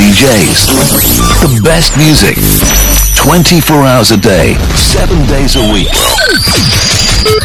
[0.00, 0.72] DJs.
[1.44, 2.36] The best music.
[3.16, 5.92] 24 hours a day, 7 days a week.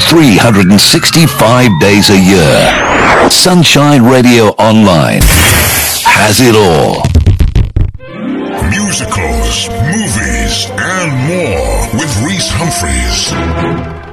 [0.08, 3.30] 365 days a year.
[3.30, 5.20] Sunshine Radio Online
[6.08, 7.04] has it all.
[8.70, 14.05] Musicals, movies, and more with Rhys Humphreys.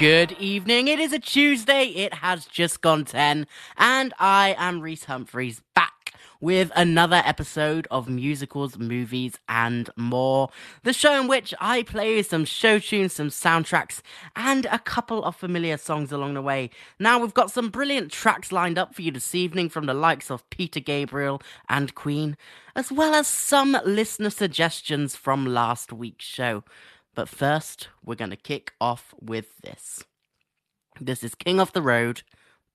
[0.00, 0.88] Good evening.
[0.88, 1.88] It is a Tuesday.
[1.88, 3.46] It has just gone 10.
[3.76, 10.48] And I am Rhys Humphreys back with another episode of musicals, movies, and more.
[10.84, 14.00] The show in which I play some show tunes, some soundtracks,
[14.34, 16.70] and a couple of familiar songs along the way.
[16.98, 20.30] Now, we've got some brilliant tracks lined up for you this evening from the likes
[20.30, 22.38] of Peter Gabriel and Queen,
[22.74, 26.64] as well as some listener suggestions from last week's show.
[27.20, 30.02] But first, we're going to kick off with this.
[30.98, 32.22] This is King of the Road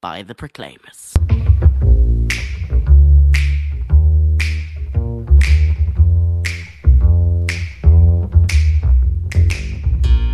[0.01, 1.15] by the Proclaimers.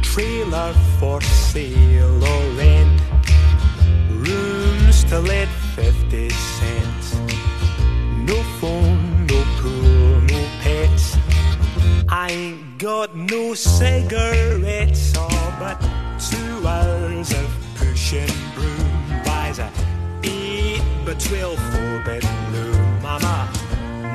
[0.04, 3.02] Trailer for sale or rent.
[4.28, 7.16] Rooms to let 50 cents.
[8.28, 11.16] No phone, no pool, no pets.
[12.10, 15.30] I ain't got no cigarettes, all
[15.60, 15.80] but
[16.20, 19.70] two hours of pushing broom buys a
[20.24, 21.60] eight by twelve
[22.04, 23.02] bedroom.
[23.04, 23.48] Mama,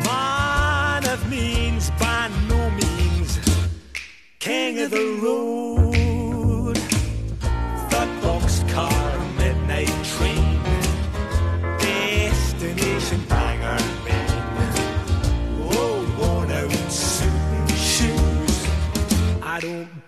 [0.04, 3.38] man of means by no means,
[4.40, 5.75] king of the road.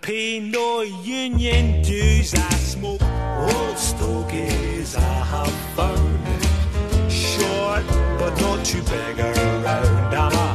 [0.09, 2.33] Pay no union dues.
[2.35, 3.03] I smoke
[3.53, 7.13] old stogies I have found.
[7.13, 7.85] Short,
[8.19, 10.15] but not too big around.
[10.25, 10.51] I'm a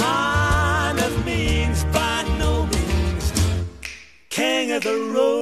[0.00, 3.32] man of means by no means.
[4.30, 5.37] King of the road.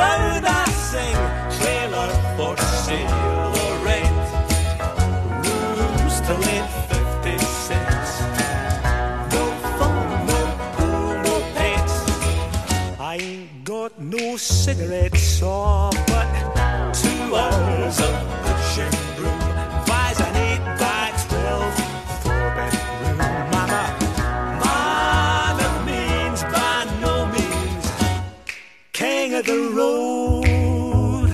[0.00, 0.44] Around.
[0.46, 1.18] I sing
[1.58, 4.26] trailer for sale or rent.
[5.78, 6.66] Rooms to let
[7.24, 8.12] 50 cents.
[9.34, 9.44] No
[9.78, 10.40] phone, no
[10.76, 11.96] pool, no pets.
[12.98, 15.90] I ain't got no cigarettes, oh,
[29.42, 31.32] the road.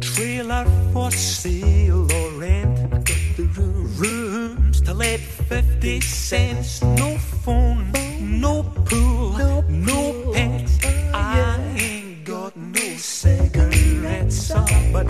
[0.00, 2.90] Trailer for sale or rent.
[2.90, 6.82] Got the room, rooms to let fifty cents.
[6.82, 10.78] No phone, no pool, no pets.
[11.12, 15.06] I ain't got no cigarettes, oh, but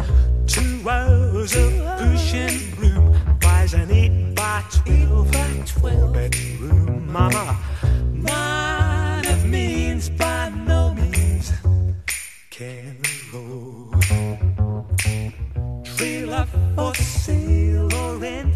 [0.47, 5.31] two hours of pushing broom buys an eight by twelve,
[5.67, 7.13] twelve bedroom.
[7.13, 7.59] Mama,
[8.13, 10.64] man of means by no
[12.65, 12.97] can
[13.33, 14.03] road.
[15.97, 18.55] Trailer for sale or rent.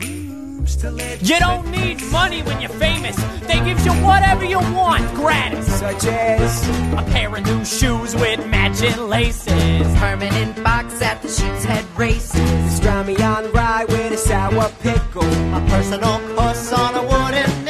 [0.00, 1.22] Rooms to let.
[1.22, 3.16] You don't need money when you're famous.
[3.48, 5.66] They give you whatever you want, gratis.
[5.78, 6.68] Such as
[7.00, 9.86] A pair of new shoes with matching laces.
[9.98, 12.80] Permanent box at the Sheepshead races.
[12.80, 15.32] Strami on rye with a sour pickle.
[15.58, 17.61] A personal course on a wooden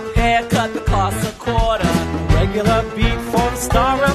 [0.00, 1.86] barbershop haircut that costs a quarter.
[2.34, 4.05] Regular beat for the star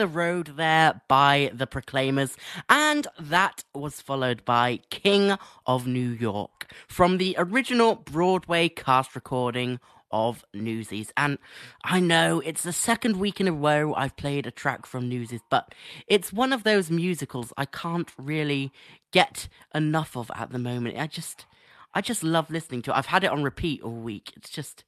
[0.00, 2.34] the Road there by the Proclaimers.
[2.70, 5.36] And that was followed by King
[5.66, 9.78] of New York from the original Broadway cast recording
[10.10, 11.12] of Newsies.
[11.18, 11.36] And
[11.84, 15.42] I know it's the second week in a row I've played a track from Newsies,
[15.50, 15.74] but
[16.06, 18.72] it's one of those musicals I can't really
[19.12, 20.98] get enough of at the moment.
[20.98, 21.44] I just
[21.92, 22.96] I just love listening to it.
[22.96, 24.32] I've had it on repeat all week.
[24.34, 24.82] It's just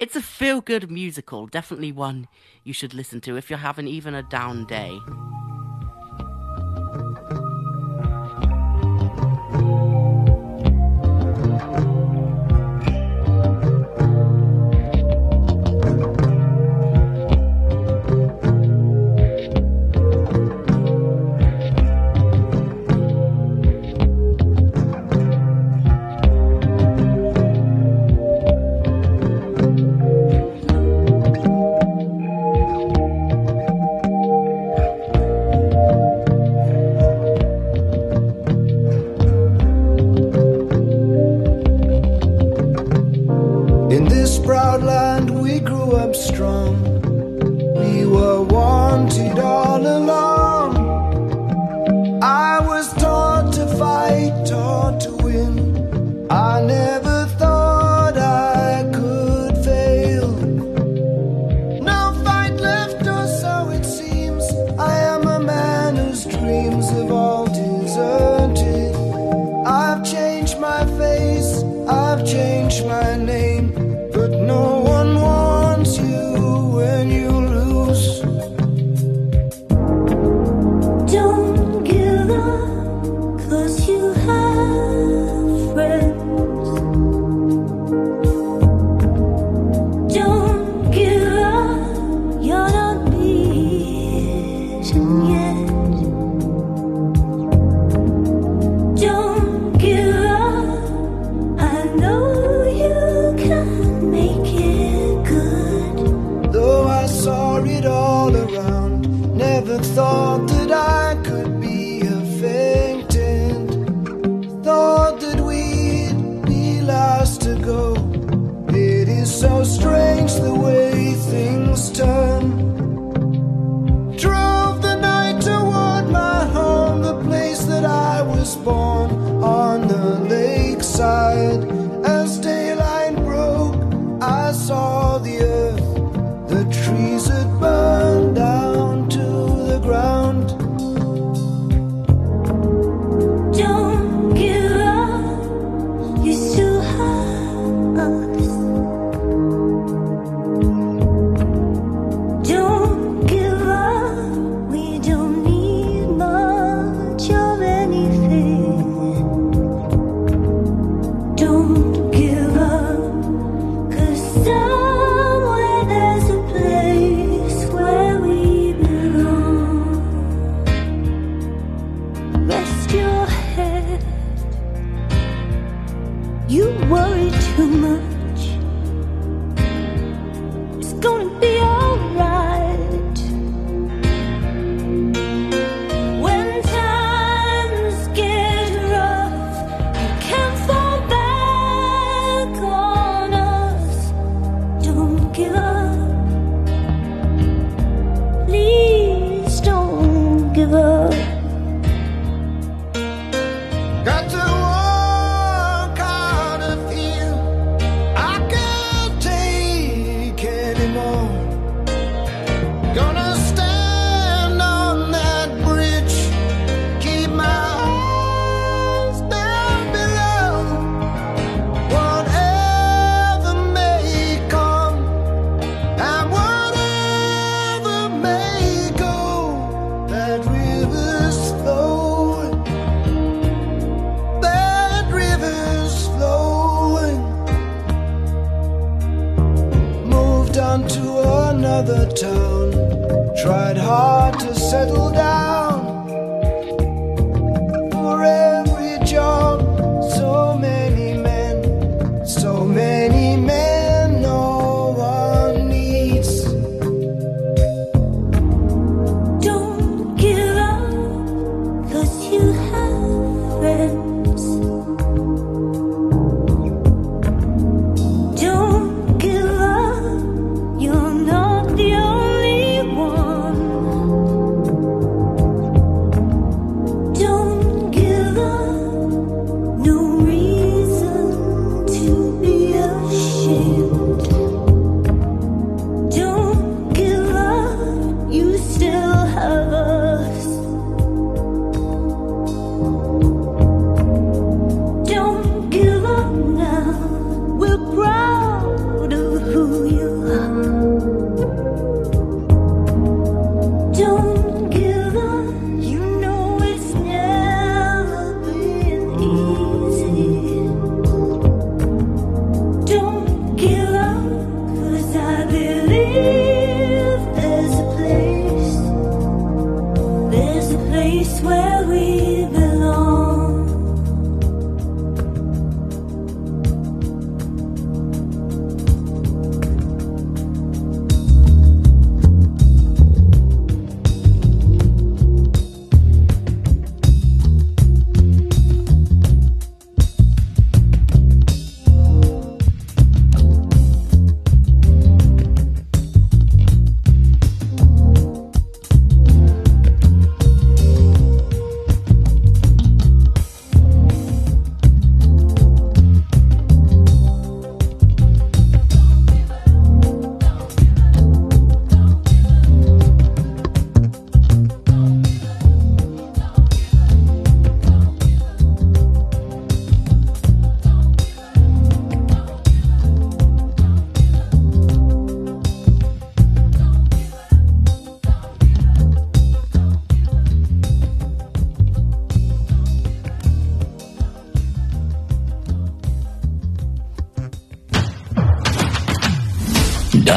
[0.00, 2.26] it's a feel good musical, definitely one
[2.64, 4.98] you should listen to if you're having even a down day.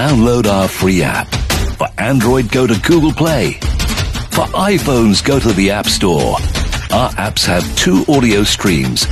[0.03, 1.27] Download our free app.
[1.77, 3.53] For Android, go to Google Play.
[4.31, 6.33] For iPhones, go to the App Store.
[6.91, 9.05] Our apps have two audio streams.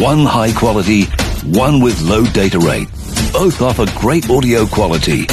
[0.00, 1.02] One high quality,
[1.44, 2.88] one with low data rate.
[3.34, 5.26] Both offer great audio quality.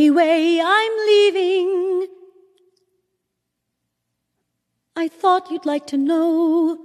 [0.00, 2.06] anyway, I'm leaving.
[4.96, 6.78] I thought you'd like to know.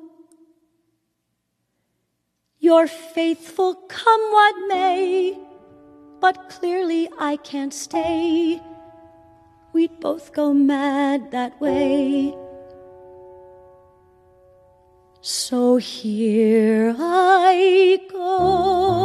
[2.59, 5.39] You're faithful come what may,
[6.19, 8.61] but clearly I can't stay.
[9.71, 12.35] We'd both go mad that way.
[15.21, 19.04] So here I go.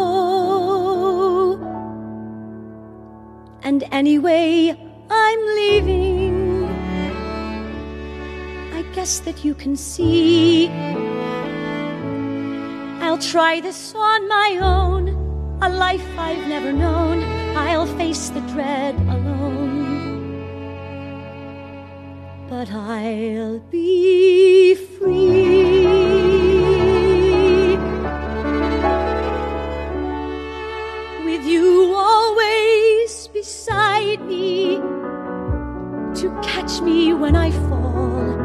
[3.71, 4.77] And anyway,
[5.09, 6.65] I'm leaving.
[8.75, 10.69] I guess that you can see.
[13.00, 15.11] I'll try this on my own,
[15.62, 17.23] a life I've never known.
[17.57, 20.43] I'll face the dread alone.
[22.49, 25.70] But I'll be free.
[36.21, 38.39] To catch me when I fall.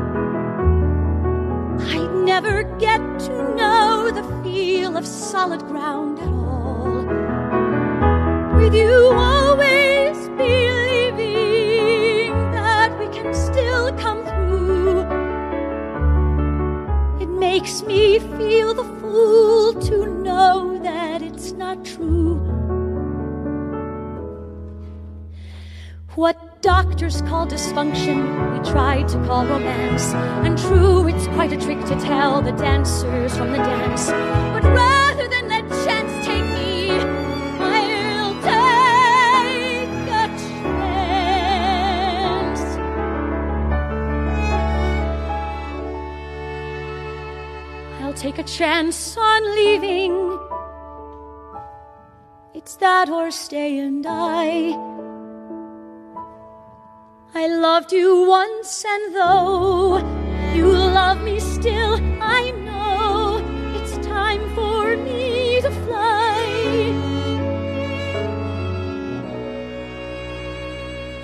[1.81, 7.03] I'd never get to know the feel of solid ground at all.
[8.55, 15.01] With you always believing that we can still come through.
[17.19, 22.39] It makes me feel the fool to know that it's not true.
[26.15, 28.17] What doctors call dysfunction,
[28.51, 30.15] we tried to call romance.
[30.43, 34.09] And true, it's quite a trick to tell the dancers from the dance.
[34.09, 36.89] But rather than let chance take me,
[37.61, 42.61] I'll take a chance.
[48.01, 50.39] I'll take a chance on leaving.
[52.55, 54.94] It's that or stay and die.
[57.37, 59.97] I loved you once, and though
[60.53, 63.41] you love me still, I know
[63.75, 66.93] it's time for me to fly.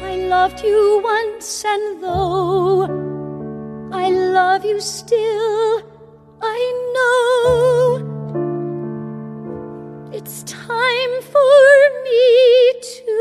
[0.04, 2.84] I loved you once, and though
[3.94, 5.82] I love you still,
[6.42, 6.60] I
[6.96, 8.00] know
[10.12, 13.16] it's time for me to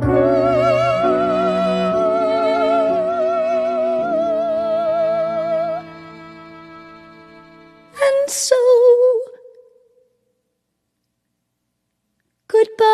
[0.00, 0.95] go.
[8.28, 8.56] So,
[12.48, 12.86] goodbye.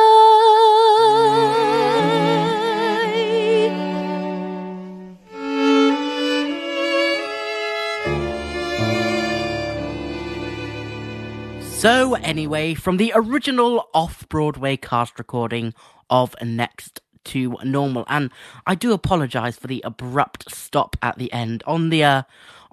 [11.82, 15.74] So, anyway, from the original off Broadway cast recording
[16.10, 18.30] of Next to Normal, and
[18.66, 22.22] I do apologize for the abrupt stop at the end on the uh,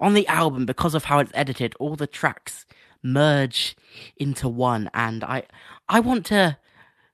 [0.00, 1.74] on the album because of how it's edited.
[1.78, 2.66] All the tracks
[3.02, 3.76] merge
[4.16, 5.44] into one, and I
[5.88, 6.56] I want to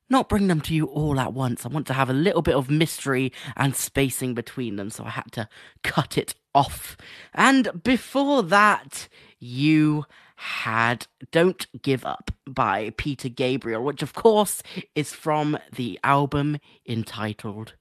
[0.09, 1.67] not bring them to you all at once.
[1.67, 5.11] I want to have a little bit of mystery and spacing between them, so I
[5.11, 5.49] had to
[5.83, 6.97] cut it off.
[7.35, 10.05] And before that, you
[10.37, 14.63] had Don't Give Up by Peter Gabriel, which of course
[14.95, 17.75] is from the album entitled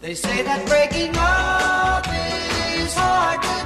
[0.00, 2.09] They say that breaking up
[2.94, 3.59] hard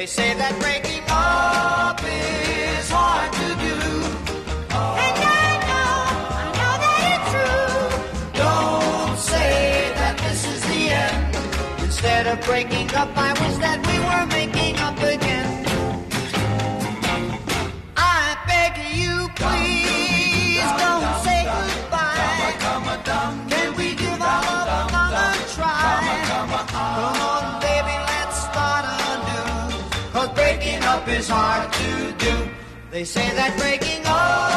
[0.00, 3.76] They say that breaking up is hard to do.
[4.72, 5.92] And I know,
[6.40, 8.40] I know that it's true.
[8.40, 11.36] Don't say that this is the end.
[11.84, 13.49] Instead of breaking up, I wish
[32.90, 34.49] They say that breaking up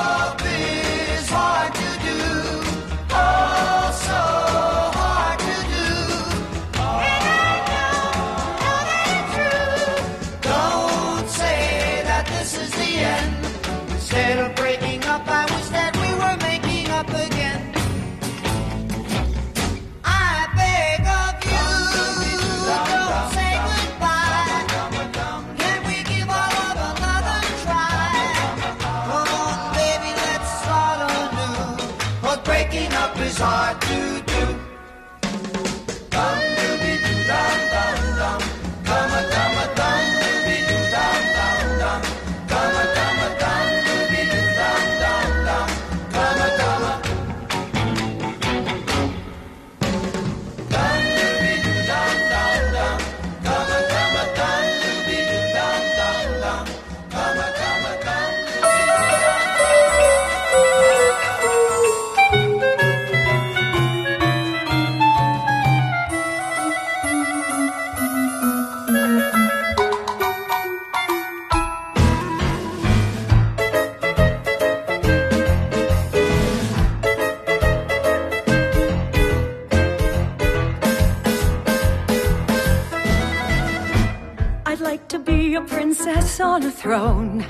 [86.39, 87.45] on a throne,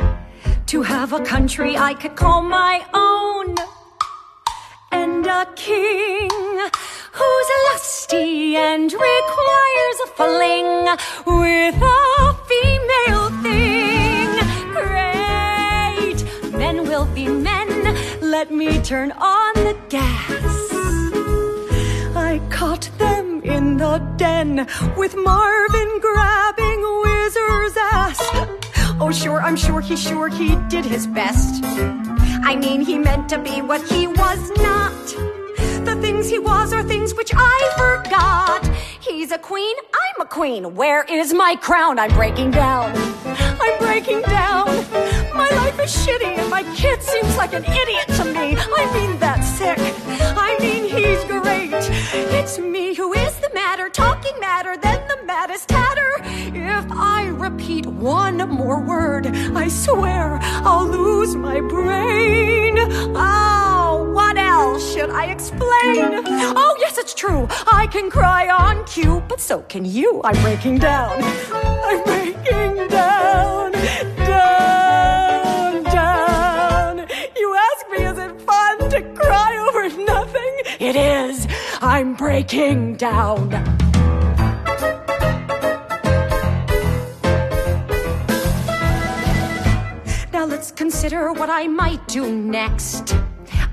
[0.65, 3.55] to have a country I could call my own,
[4.91, 6.29] and a king
[7.11, 10.85] who's lusty and requires a fling
[11.25, 14.29] with a female thing.
[14.73, 16.19] Great,
[16.51, 17.69] men will be men.
[18.21, 20.73] Let me turn on the gas.
[22.15, 24.67] I caught them in the den
[24.97, 25.83] with Marvin
[26.17, 26.52] ass.
[28.99, 31.63] Oh, sure, I'm sure he sure he did his best.
[32.45, 35.06] I mean, he meant to be what he was not.
[35.86, 38.65] The things he was are things which I forgot.
[38.99, 40.75] He's a queen, I'm a queen.
[40.75, 41.99] Where is my crown?
[41.99, 42.91] I'm breaking down.
[43.25, 44.67] I'm breaking down.
[45.34, 48.56] My life is shitty and my kid seems like an idiot to me.
[48.58, 49.77] I mean, that's sick.
[50.38, 51.71] I mean, he's great.
[52.34, 53.22] It's me who is
[58.03, 62.75] one more word, I swear I'll lose my brain.
[63.15, 66.21] Oh, what else should I explain?
[66.27, 67.47] Oh, yes, it's true.
[67.65, 70.19] I can cry on cue, but so can you.
[70.25, 71.17] I'm breaking down.
[71.21, 73.71] I'm breaking down.
[74.17, 77.07] Down, down.
[77.37, 80.53] You ask me, is it fun to cry over nothing?
[80.81, 81.47] It is.
[81.81, 83.92] I'm breaking down.
[90.63, 93.17] Let's consider what I might do next.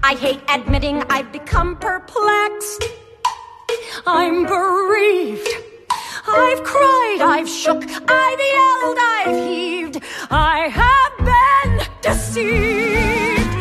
[0.03, 2.83] I hate admitting I've become perplexed.
[4.09, 5.48] I'm bereaved.
[6.26, 10.03] I've cried, I've shook, I've yelled, I've heaved.
[10.33, 13.55] I have been deceived.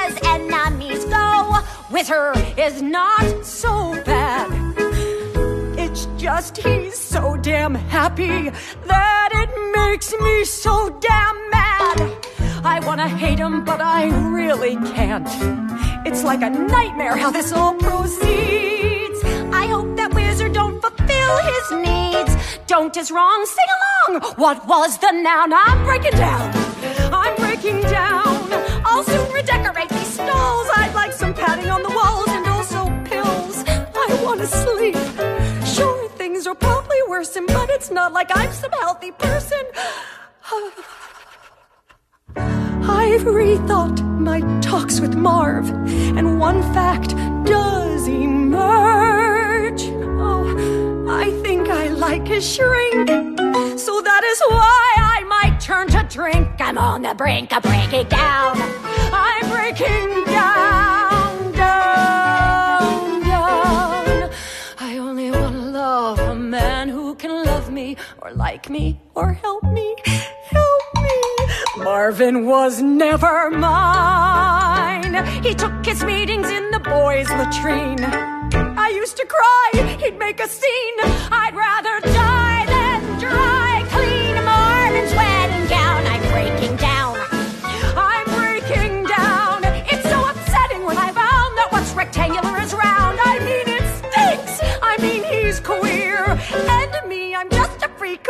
[0.00, 4.59] As enemies go, Whizzer is not so bad.
[6.32, 8.50] Just he's so damn happy
[8.86, 11.96] that it makes me so damn mad.
[12.62, 14.04] I wanna hate him, but I
[14.38, 15.28] really can't.
[16.06, 19.20] It's like a nightmare how this all proceeds.
[19.62, 22.32] I hope that Whizzer don't fulfill his needs.
[22.68, 24.22] Don't is wrong, sing along.
[24.36, 25.52] What was the noun?
[25.52, 26.46] I'm breaking down.
[27.12, 28.38] I'm breaking down.
[28.84, 30.68] I'll soon redecorate these stalls.
[30.76, 33.64] I'd like some padding on the walls and also pills.
[33.66, 34.99] I wanna sleep.
[37.20, 39.60] Worsen, but it's not like I'm some healthy person.
[42.34, 45.68] I've rethought my talks with Marv,
[46.16, 47.10] and one fact
[47.44, 49.82] does emerge.
[50.18, 53.10] Oh, I think I like his shrink,
[53.78, 56.48] so that is why I might turn to drink.
[56.58, 58.56] I'm on the brink of breaking down.
[59.12, 64.30] I'm breaking down, down, down.
[64.78, 66.99] I only want to love a man who
[68.22, 69.88] or like me or help me,
[70.56, 71.20] help me.
[71.84, 75.14] Marvin was never mine.
[75.42, 78.04] He took his meetings in the boys' latrine.
[78.86, 80.98] I used to cry, he'd make a scene.
[81.42, 83.69] I'd rather die than dry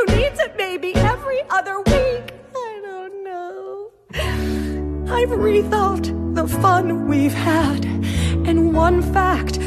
[0.00, 2.32] who needs it maybe every other week.
[2.56, 3.90] I don't know.
[5.12, 7.84] I've rethought the fun we've had,
[8.46, 9.58] and one fact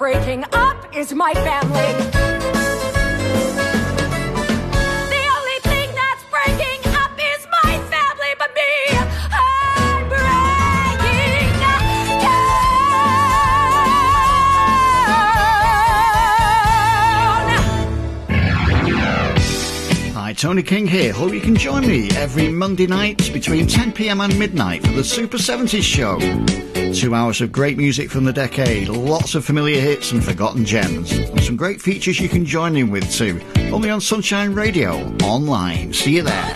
[0.00, 1.92] breaking up is my family.
[5.10, 8.96] The only thing that's breaking up is my family, but me.
[9.30, 11.52] I'm breaking.
[20.14, 21.12] Hi, Tony King here.
[21.12, 25.36] Hope you can join me every Monday night between 10pm and midnight for the Super
[25.36, 26.69] 70s show.
[26.94, 31.12] Two hours of great music from the decade, lots of familiar hits and forgotten gems,
[31.12, 33.40] and some great features you can join in with too.
[33.72, 35.92] Only on Sunshine Radio, online.
[35.92, 36.54] See you there.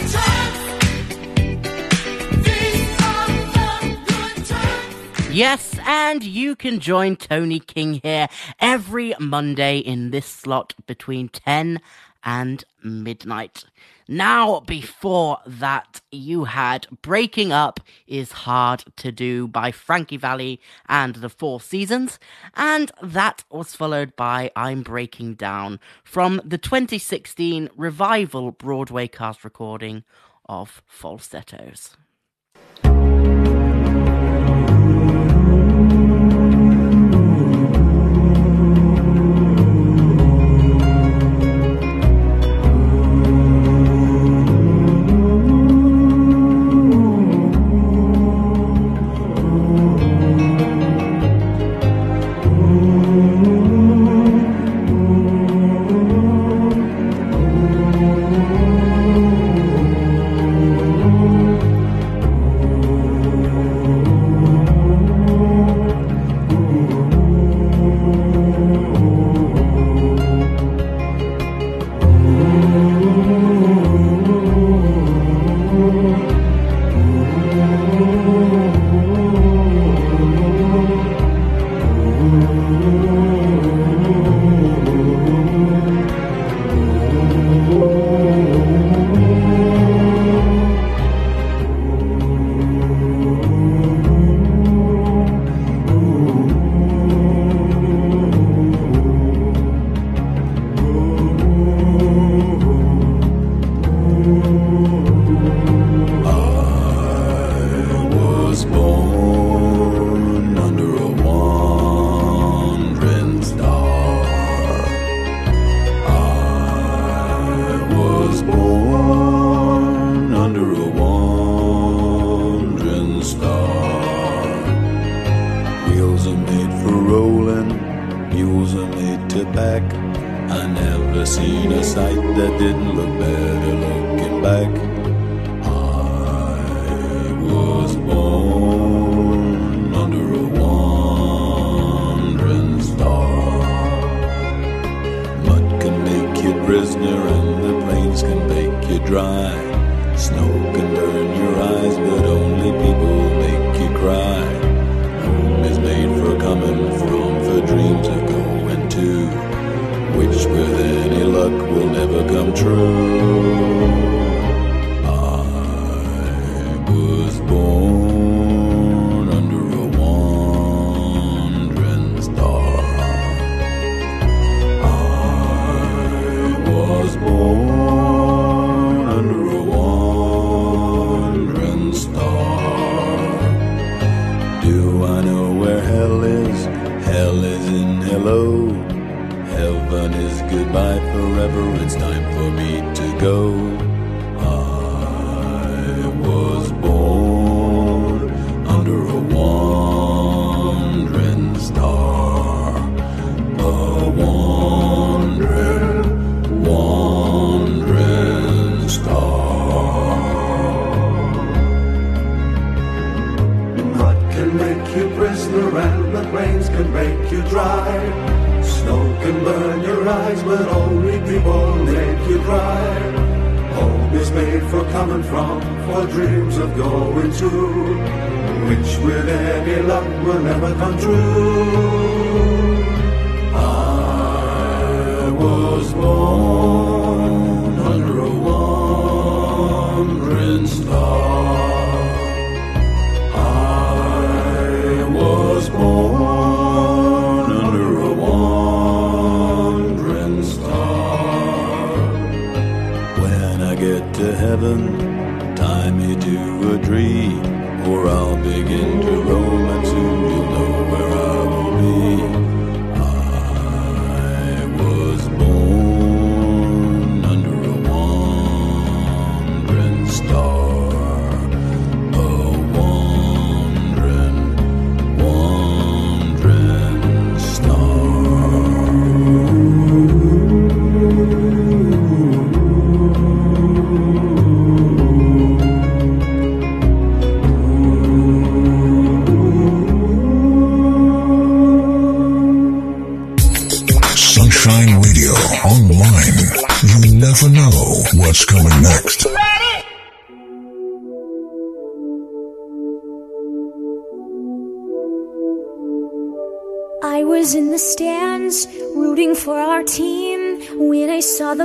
[5.31, 8.29] Yes, and you can join Tony King here
[8.61, 11.81] every Monday in this slot between 10
[12.23, 13.65] and midnight.
[14.07, 21.17] Now, before that, you had Breaking Up is Hard to Do by Frankie Valli and
[21.17, 22.19] the Four Seasons,
[22.55, 30.05] and that was followed by I'm Breaking Down from the 2016 revival Broadway cast recording
[30.47, 31.97] of Falsettos.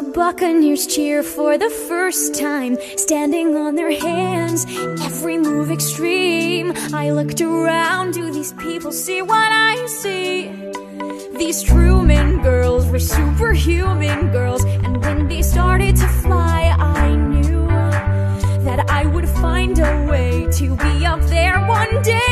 [0.01, 4.65] The Buccaneers cheer for the first time, standing on their hands,
[5.03, 6.71] every move extreme.
[6.93, 10.51] I looked around, do these people see what I see?
[11.37, 17.67] These Truman girls were superhuman girls, and when they started to fly, I knew
[18.63, 22.28] that I would find a way to be up there one day.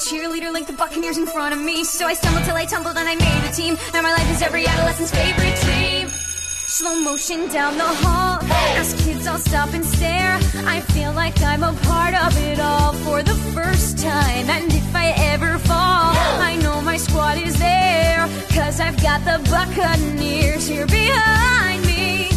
[0.00, 1.84] Cheerleader like the Buccaneers in front of me.
[1.84, 3.76] So I stumbled till I tumbled and I made the team.
[3.92, 6.08] Now my life is every adolescent's favorite dream.
[6.08, 8.38] Slow motion down the hall.
[8.80, 10.38] As kids all stop and stare.
[10.64, 14.48] I feel like I'm a part of it all for the first time.
[14.48, 16.14] And if I ever fall,
[16.50, 18.26] I know my squad is there.
[18.54, 22.30] Cause I've got the Buccaneers here behind me.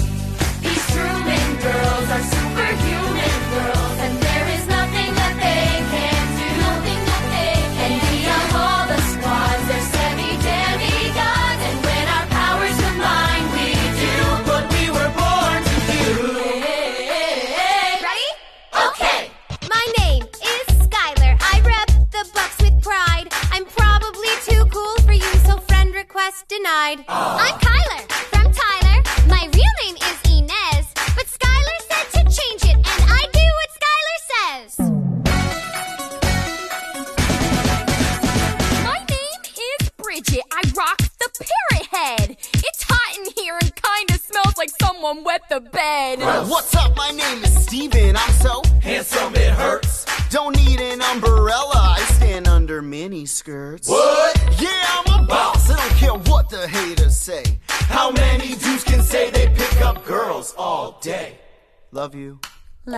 [0.62, 3.13] These Truman girls are superhuman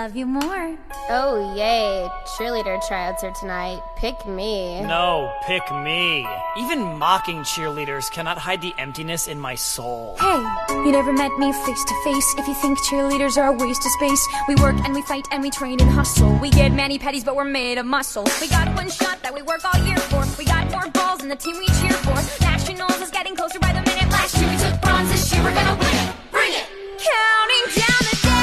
[0.06, 0.78] Love you more.
[1.10, 2.08] Oh, yay.
[2.38, 3.82] Cheerleader tryouts are tonight.
[3.96, 4.82] Pick me.
[4.82, 6.28] No, pick me.
[6.60, 10.16] Even mocking cheerleaders cannot hide the emptiness in my soul.
[10.20, 12.36] Hey, you never met me face to face.
[12.38, 15.42] If you think cheerleaders are a waste of space, we work and we fight and
[15.42, 16.38] we train and hustle.
[16.38, 18.28] We get many patties, but we're made of muscle.
[18.40, 20.24] We got one shot that we work all year for.
[20.38, 22.22] We got more balls than the team we cheer for.
[22.46, 24.08] Nationals is getting closer by the minute.
[24.12, 26.14] Last year we took bronze, this year we're gonna win it.
[26.30, 26.68] Bring it!
[27.02, 28.35] Counting down the days,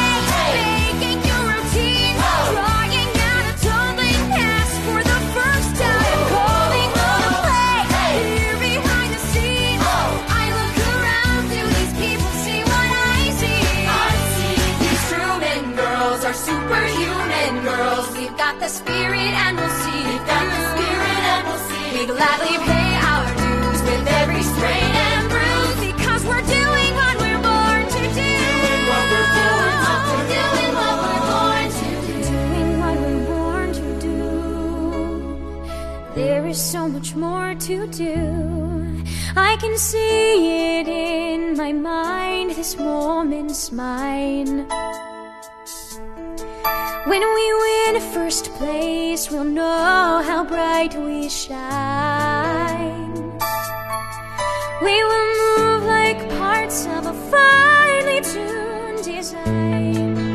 [22.23, 27.83] gladly pay our dues with every strain and bruise because we're doing what we're born
[27.97, 28.33] to do.
[28.63, 30.43] Doing what we're born to do.
[30.55, 32.17] Oh, doing what we're born to do.
[32.31, 34.21] Doing what we're born to do.
[36.15, 38.17] There is so much more to do.
[39.35, 42.51] I can see it in my mind.
[42.53, 44.69] This moment's mine.
[47.07, 53.13] When we win first place, we'll know how bright we shine.
[54.83, 60.32] We will move like parts of a finely tuned design.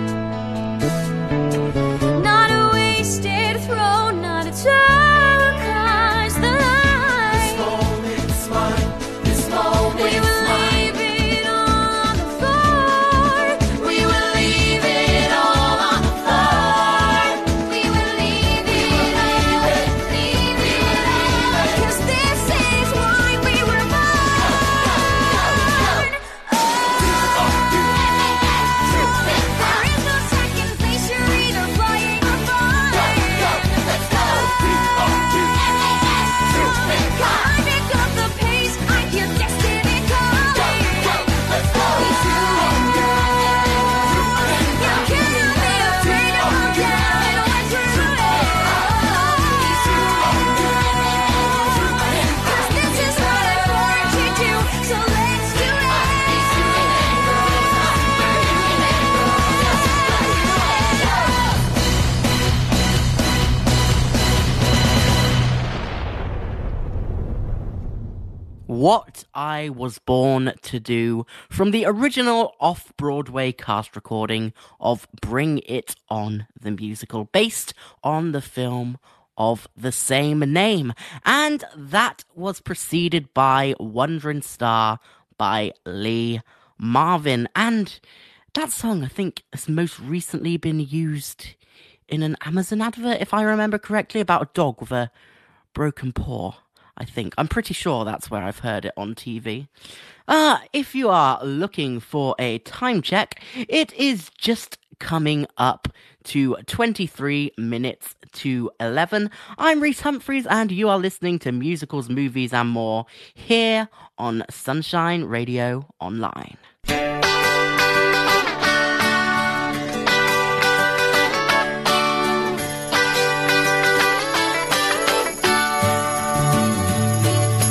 [69.69, 76.47] Was Born to Do from the original off Broadway cast recording of Bring It On,
[76.59, 78.97] the musical, based on the film
[79.37, 80.93] of the same name.
[81.25, 84.99] And that was preceded by Wandering Star
[85.37, 86.41] by Lee
[86.77, 87.47] Marvin.
[87.55, 87.99] And
[88.53, 91.55] that song, I think, has most recently been used
[92.07, 95.11] in an Amazon advert, if I remember correctly, about a dog with a
[95.73, 96.55] broken paw.
[96.97, 97.33] I think.
[97.37, 99.67] I'm pretty sure that's where I've heard it on TV.
[100.27, 105.87] Uh, if you are looking for a time check, it is just coming up
[106.23, 109.29] to 23 minutes to 11.
[109.57, 113.87] I'm Rhys Humphreys, and you are listening to musicals, movies, and more here
[114.17, 116.57] on Sunshine Radio Online.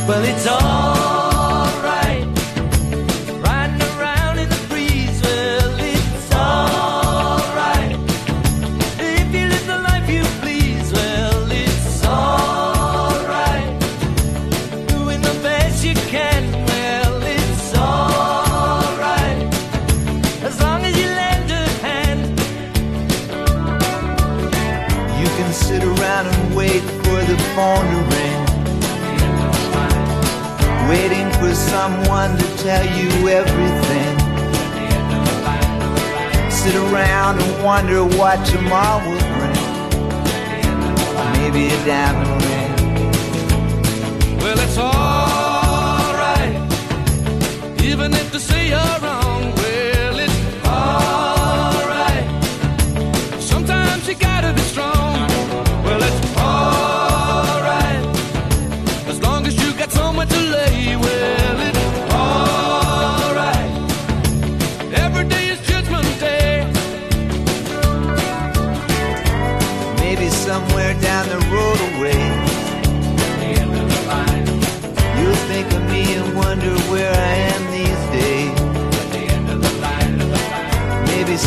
[0.08, 2.24] Well, it's alright.
[3.42, 5.20] Riding around in the breeze.
[5.20, 7.98] Well, it's alright.
[9.00, 10.92] If you live the life you please.
[10.92, 13.80] Well, it's alright.
[14.86, 16.52] Doing the best you can.
[16.66, 19.42] Well, it's alright.
[20.44, 22.38] As long as you lend a hand.
[25.20, 27.95] You can sit around and wait for the phone
[31.76, 33.10] someone to tell you
[33.40, 34.14] everything.
[36.60, 39.62] Sit around and wonder what tomorrow will bring.
[41.18, 42.72] Or maybe a diamond ring.
[44.42, 46.56] Well, it's alright.
[47.90, 49.25] Even if they say you're wrong,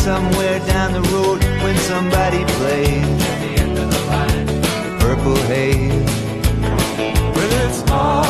[0.04, 3.04] somewhere down the road when somebody plays
[4.98, 6.10] Purple Haze.
[7.34, 8.29] Well, it's alright.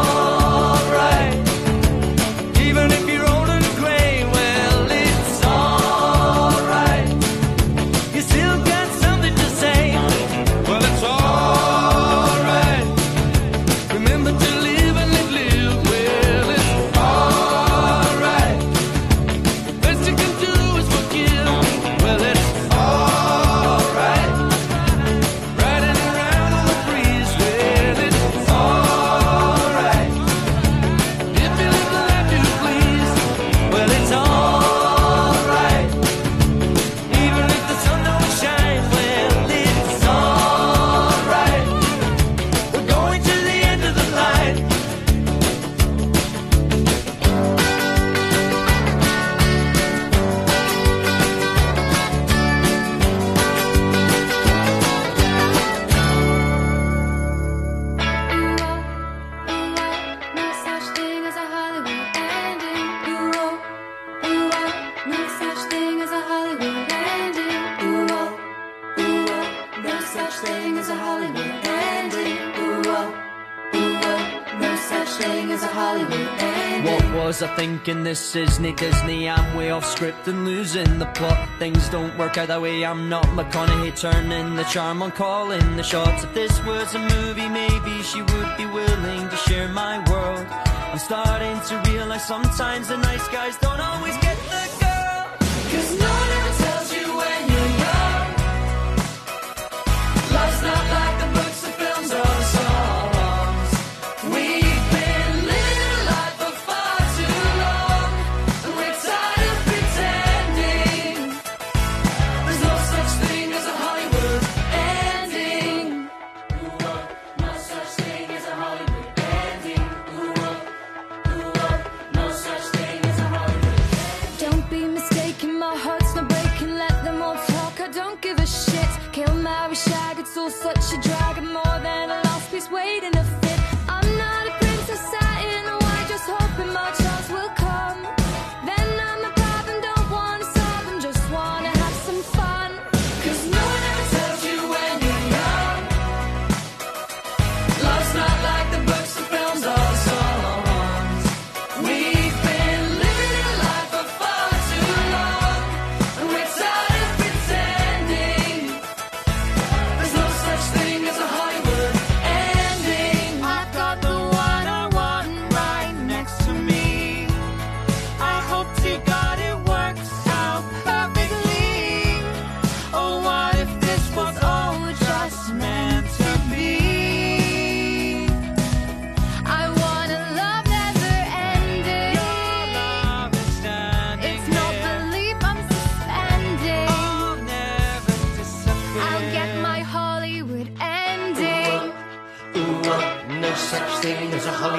[75.81, 76.91] Hollywood ending.
[76.91, 78.03] What was I thinking?
[78.03, 79.29] This isn't Disney.
[79.29, 81.49] I'm way off script and losing the plot.
[81.59, 82.85] Things don't work out that way.
[82.85, 86.23] I'm not McConaughey turning the charm on calling the shots.
[86.23, 90.45] If this was a movie, maybe she would be willing to share my world.
[90.91, 94.37] I'm starting to realize sometimes the nice guys don't always get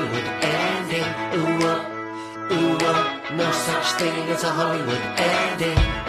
[0.03, 1.05] Hollywood ending.
[1.39, 6.02] Ooh, uh, ooh, uh, no such thing as a Hollywood ending.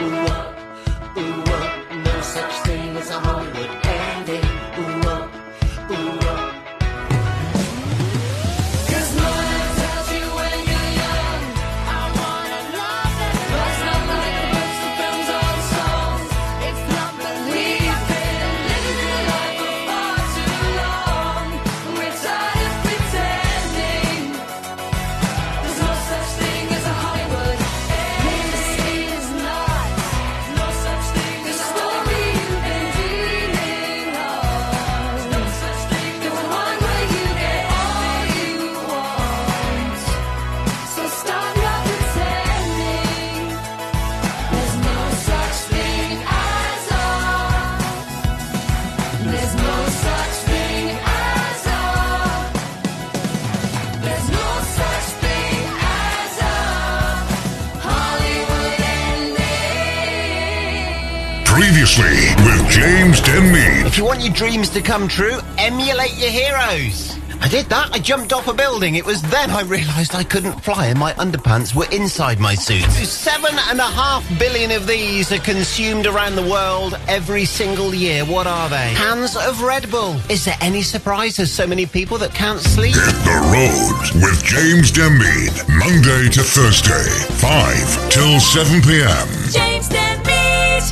[64.13, 67.17] Want your dreams to come true, emulate your heroes.
[67.41, 67.89] I did that.
[67.93, 68.93] I jumped off a building.
[68.93, 72.83] It was then I realised I couldn't fly and my underpants were inside my suit.
[73.07, 78.23] Seven and a half billion of these are consumed around the world every single year.
[78.23, 78.93] What are they?
[78.95, 80.15] Cans of Red Bull.
[80.29, 82.93] Is there any surprise there's so many people that can't sleep?
[82.93, 85.67] Hit the road with James Denmead.
[85.79, 87.09] Monday to Thursday,
[87.41, 89.27] 5 till 7 p.m.
[89.49, 90.83] James Denmead.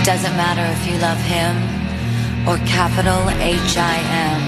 [0.00, 1.79] It doesn't matter if you love him
[2.48, 3.98] or capital H I
[4.32, 4.40] M.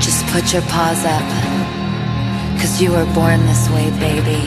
[0.00, 1.26] Just put your paws up,
[2.60, 4.42] cause you were born this way, baby.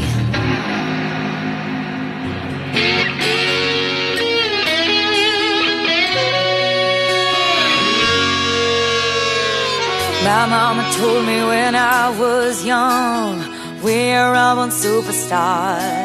[10.24, 13.40] My mama told me when I was young,
[13.82, 15.97] we're all born superstars.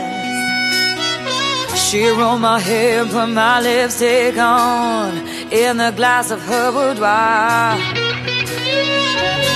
[1.93, 5.15] She rolled my hair, put my lipstick on
[5.53, 7.77] in the glass of her boudoir.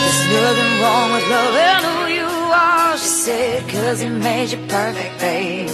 [0.00, 5.18] There's nothing wrong with loving who you are, she said, cause he made you perfect,
[5.18, 5.70] babe.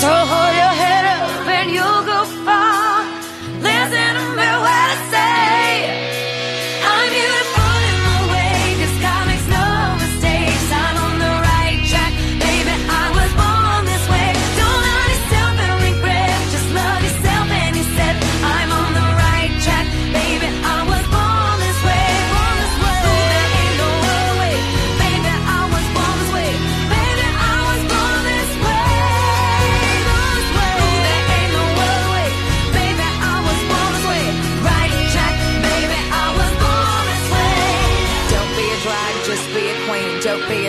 [0.00, 2.67] So hold your head up and you'll go far.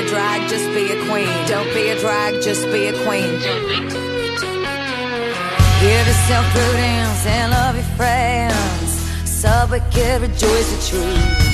[0.10, 1.30] drag, just be a queen.
[1.48, 3.40] Don't be a drag, just be a queen.
[5.82, 8.90] Give yourself prudence and love your friends.
[9.40, 11.50] So we can rejoice the truth.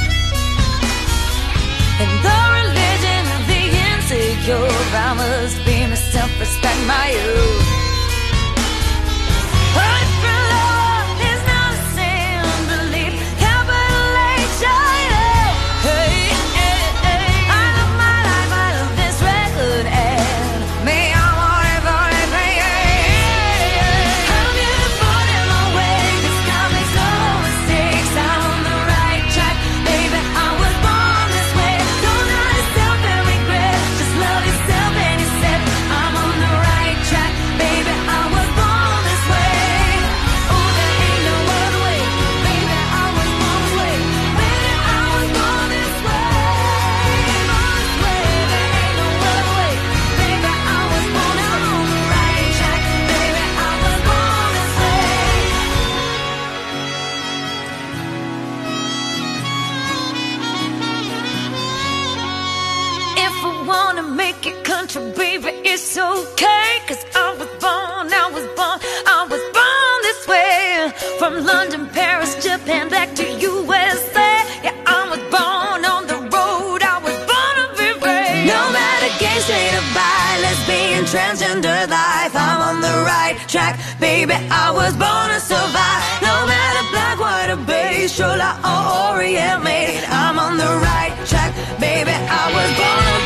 [2.04, 7.85] In the religion of the insecure, I must be myself, respect my youth.
[66.16, 70.92] okay, cause I was born, I was born, I was born this way.
[71.20, 74.32] From London, Paris, Japan, back to USA.
[74.64, 78.48] Yeah, I was born on the road, I was born to be brave.
[78.48, 83.80] No matter gay, straight or bi, lesbian, transgender life, I'm on the right track.
[84.00, 86.02] Baby, I was born to survive.
[86.24, 91.52] No matter black, white, or beige, shola or orient made, I'm on the right track.
[91.80, 93.25] Baby, I was born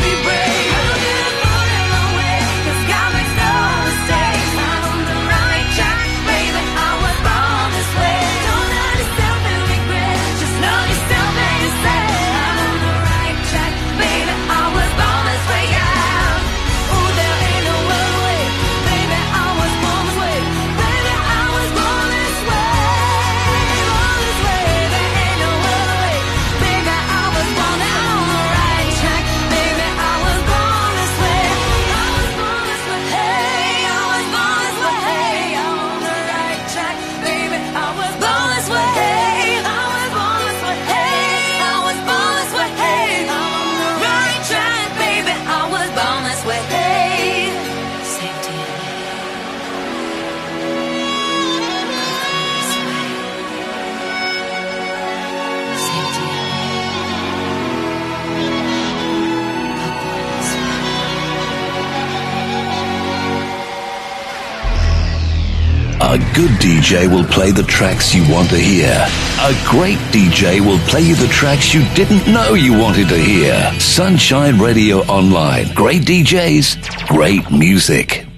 [66.40, 69.06] good DJ will play the tracks you want to hear.
[69.42, 73.78] A great DJ will play you the tracks you didn't know you wanted to hear.
[73.78, 75.74] Sunshine Radio Online.
[75.74, 78.29] Great DJs, great music.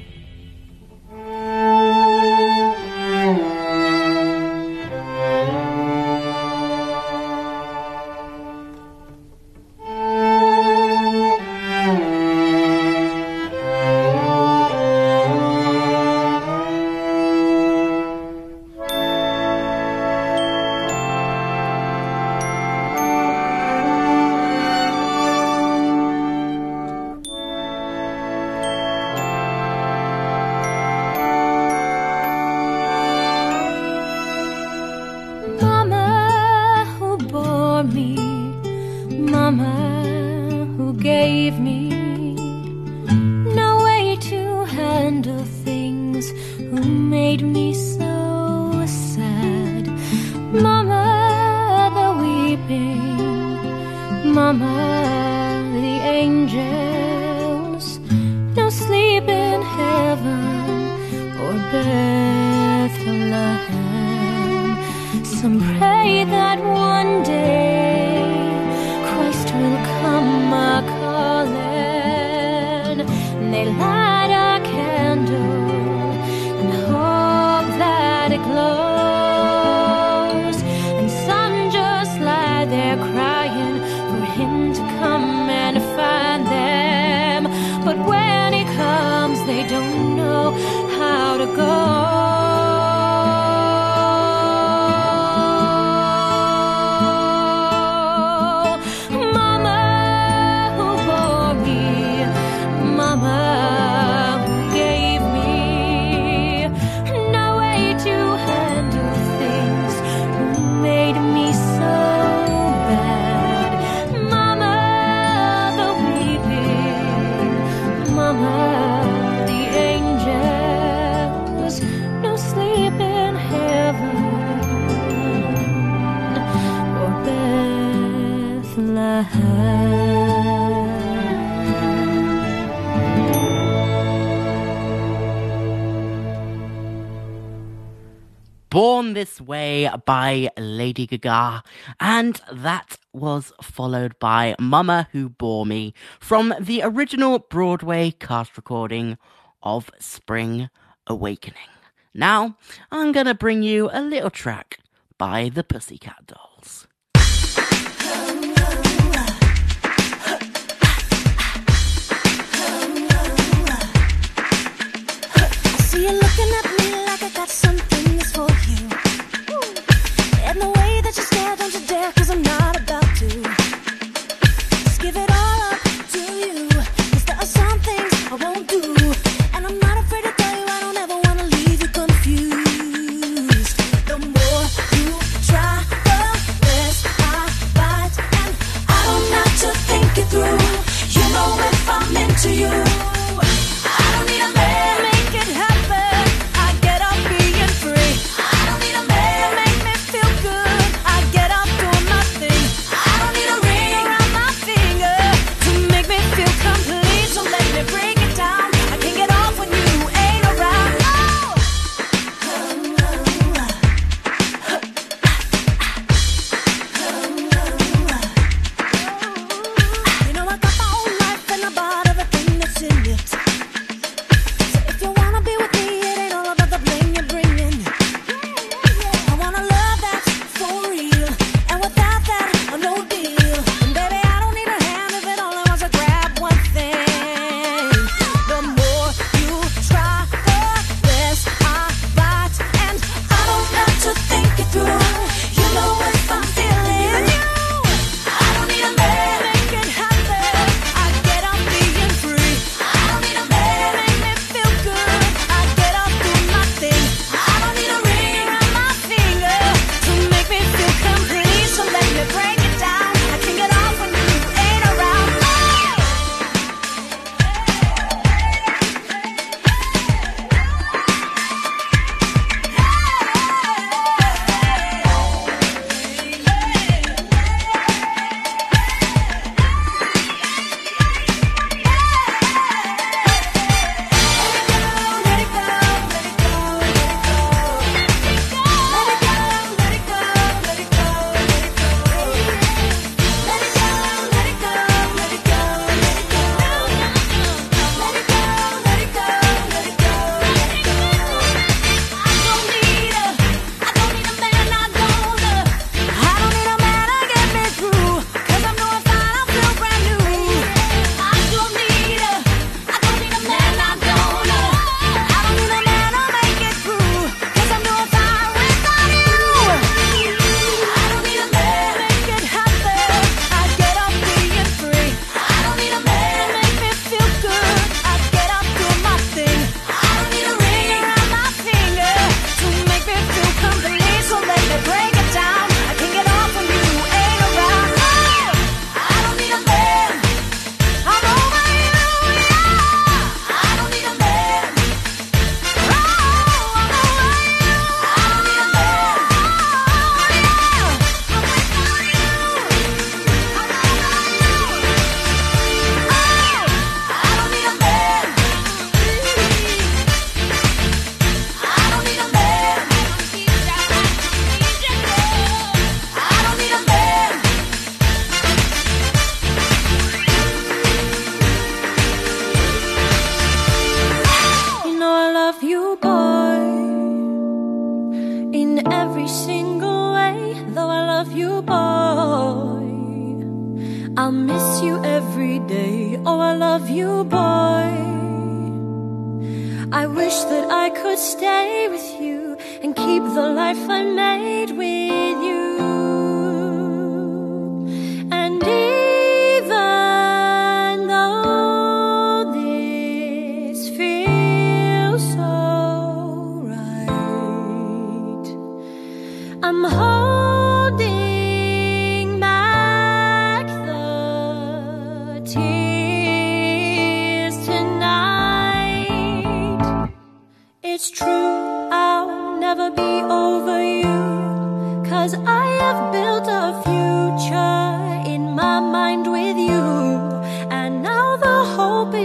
[138.72, 141.62] Born This Way by Lady Gaga,
[142.00, 149.18] and that was followed by Mama Who Bore Me from the original Broadway cast recording
[149.62, 150.70] of Spring
[151.06, 151.68] Awakening.
[152.14, 152.56] Now,
[152.94, 154.80] I'm gonna bring you a little track
[155.18, 156.88] by the Pussycat Dolls.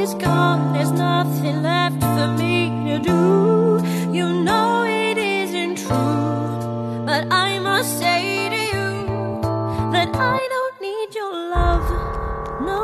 [0.07, 3.83] he's gone, there's nothing left for me to do.
[4.13, 8.89] You know it isn't true, but I must say to you
[9.95, 11.87] that I don't need your love.
[12.71, 12.83] No,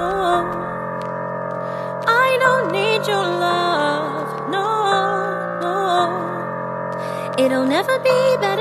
[0.00, 0.12] no,
[2.06, 4.50] I don't need your love.
[4.50, 4.66] No,
[5.64, 5.78] no,
[7.44, 8.55] it'll never be better.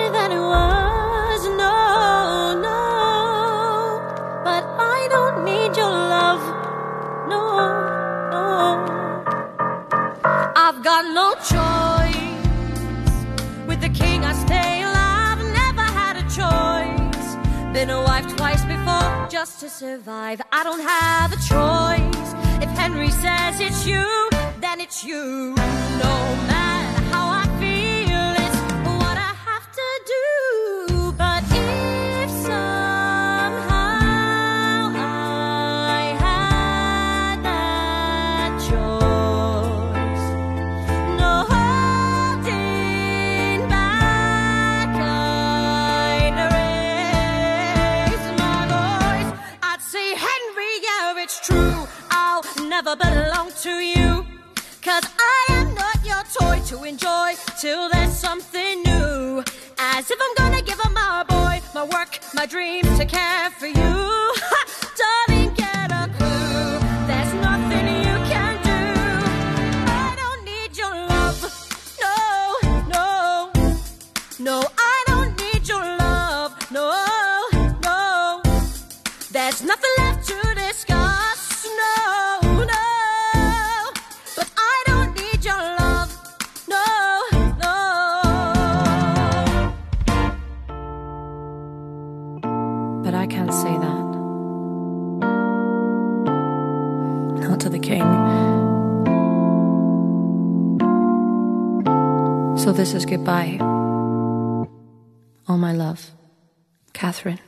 [19.76, 20.42] Survive.
[20.54, 22.34] I don't have a choice.
[22.64, 24.30] If Henry says it's you,
[24.62, 25.54] then it's you.
[25.54, 26.14] No
[26.48, 26.55] matter
[57.66, 59.44] till there's something new.
[59.80, 63.66] As if I'm gonna give up my boy, my work, my dreams to care for
[63.66, 64.05] you.
[103.08, 103.58] Goodbye.
[105.48, 106.12] All my love.
[106.94, 107.40] Catherine.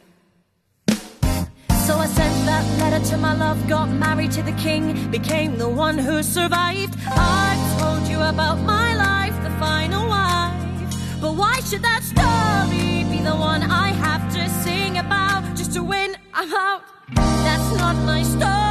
[1.87, 5.69] So I sent that letter to my love, got married to the king, became the
[5.69, 6.95] one who survived.
[7.09, 11.21] I've told you about my life, the final wife.
[11.21, 15.83] But why should that story be the one I have to sing about just to
[15.83, 16.15] win?
[16.33, 16.83] I'm out.
[17.15, 18.66] That's not my story.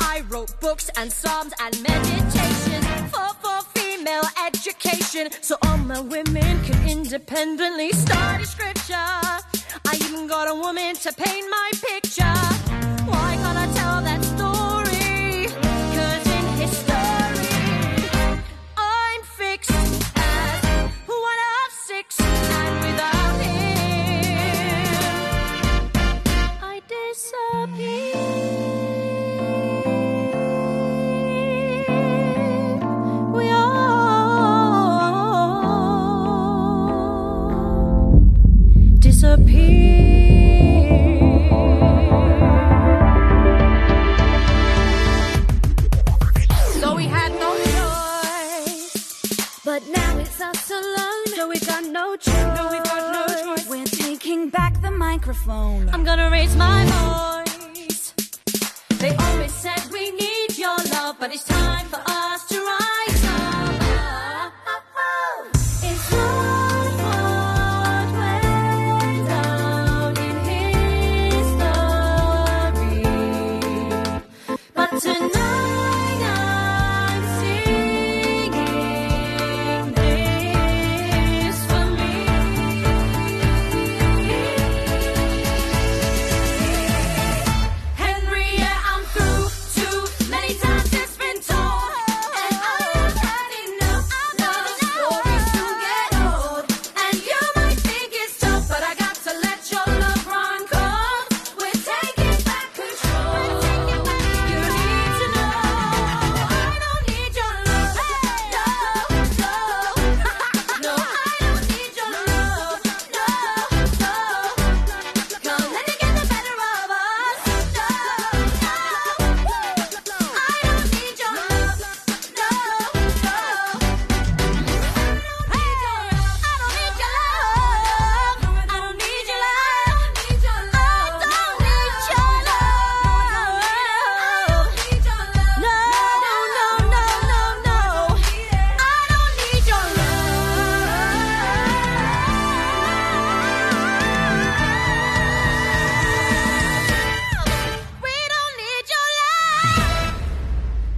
[0.00, 6.62] I wrote books and psalms and meditation for, for female education so all my women
[6.64, 8.94] can independently study scripture.
[8.94, 12.83] I even got a woman to paint my picture.
[50.44, 51.26] Us alone.
[51.36, 52.56] So we've got no choice.
[52.58, 53.68] No, we've got no choice.
[53.68, 55.88] We're taking back the microphone.
[55.94, 58.12] I'm gonna raise my voice.
[59.02, 62.13] They always said we need your love, but it's time for us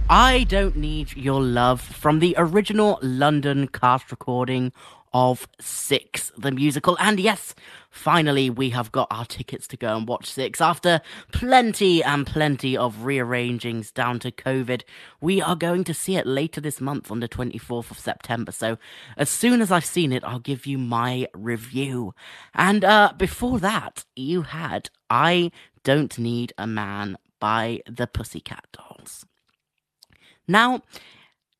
[0.09, 4.71] I Don't Need Your Love from the original London cast recording
[5.13, 6.95] of Six, the musical.
[7.01, 7.53] And yes,
[7.89, 10.61] finally, we have got our tickets to go and watch Six.
[10.61, 11.01] After
[11.33, 14.83] plenty and plenty of rearrangings down to COVID,
[15.19, 18.53] we are going to see it later this month on the 24th of September.
[18.53, 18.77] So
[19.17, 22.13] as soon as I've seen it, I'll give you my review.
[22.53, 25.51] And uh, before that, you had I
[25.83, 28.86] Don't Need a Man by the Pussycat Doll.
[30.47, 30.81] Now,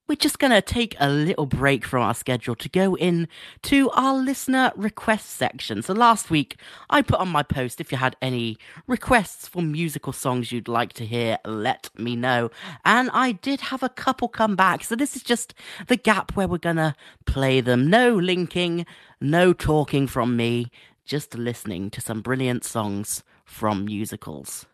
[0.08, 3.28] we're just going to take a little break from our schedule to go in
[3.64, 5.82] to our listener request section.
[5.82, 6.58] So last week,
[6.90, 8.58] I put on my post if you had any
[8.88, 12.50] requests for musical songs you'd like to hear, let me know.
[12.86, 14.86] And I did have a couple come back.
[14.86, 15.54] So this is just
[15.88, 17.90] the gap where we're going to play them.
[17.90, 18.86] No linking,
[19.20, 20.72] no talking from me,
[21.04, 24.66] just listening to some brilliant songs from musicals.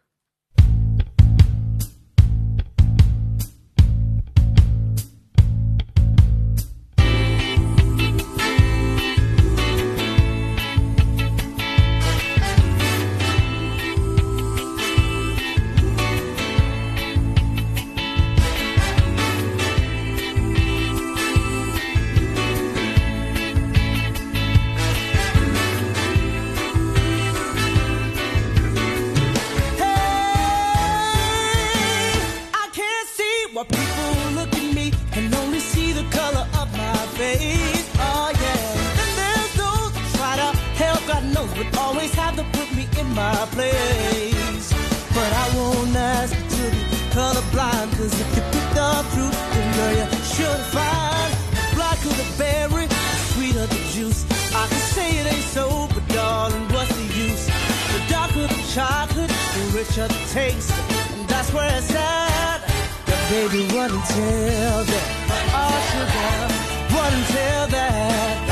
[59.88, 62.62] which your taste, and that's where it's at.
[63.06, 65.08] But baby, what until that?
[65.62, 68.43] Oh, sugar, what until that?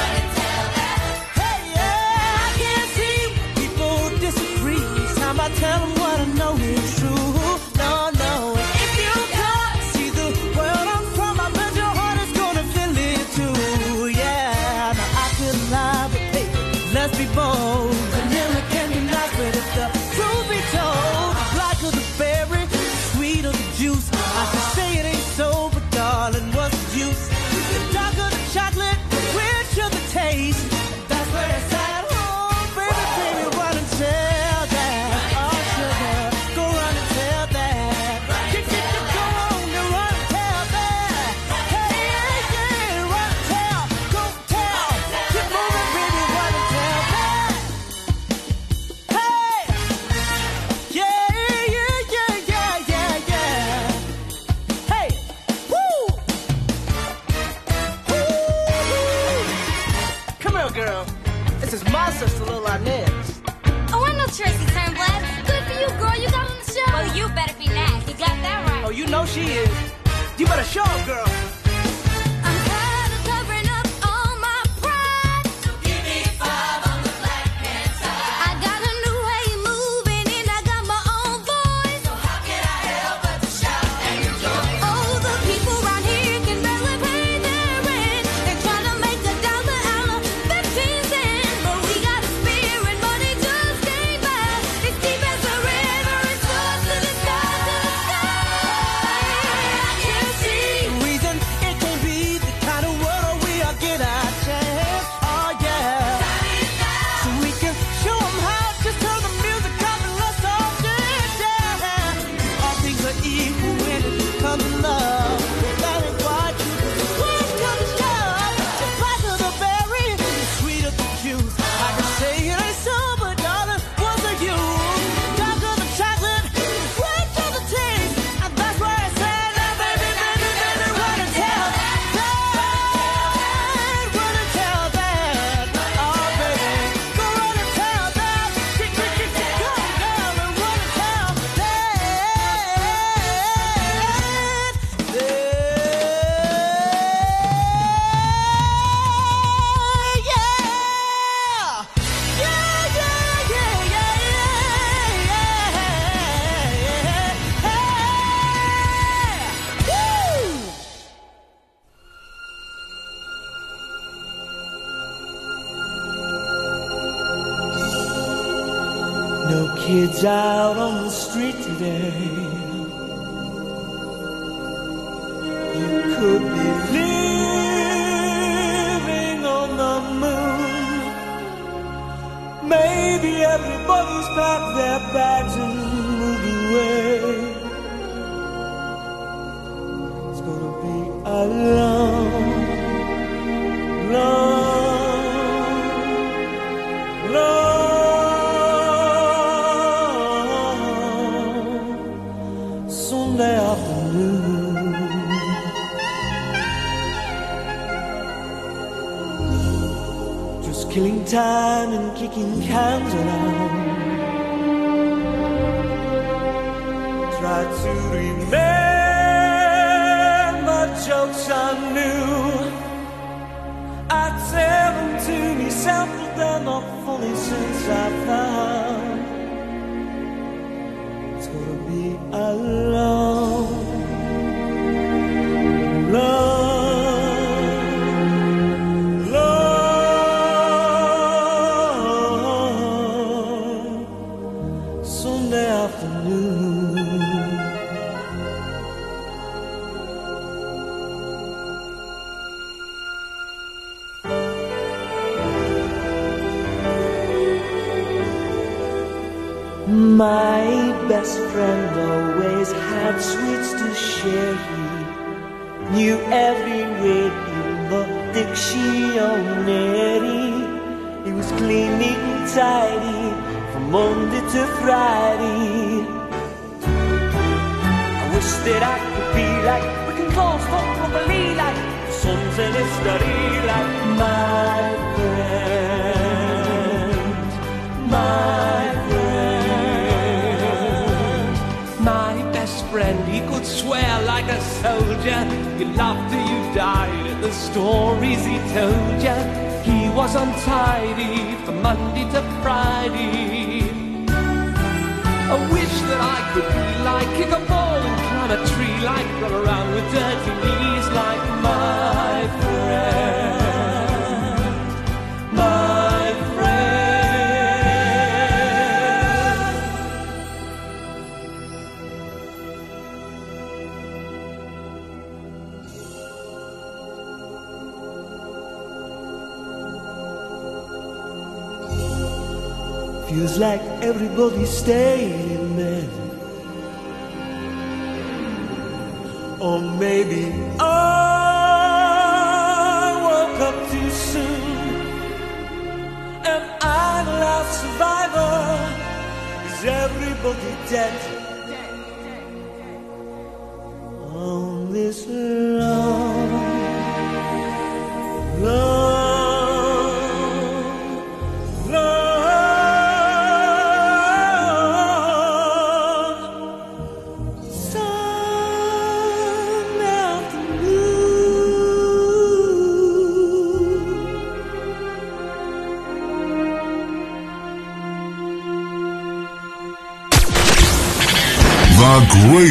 [184.36, 185.81] packed their bags and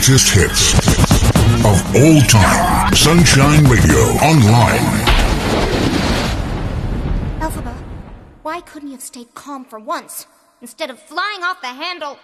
[0.01, 0.75] greatest hits
[1.63, 2.95] of all time.
[2.95, 4.87] Sunshine Radio Online.
[7.39, 7.75] Elphaba,
[8.43, 10.27] why couldn't you have stayed calm for once
[10.63, 12.19] instead of flying off the handle?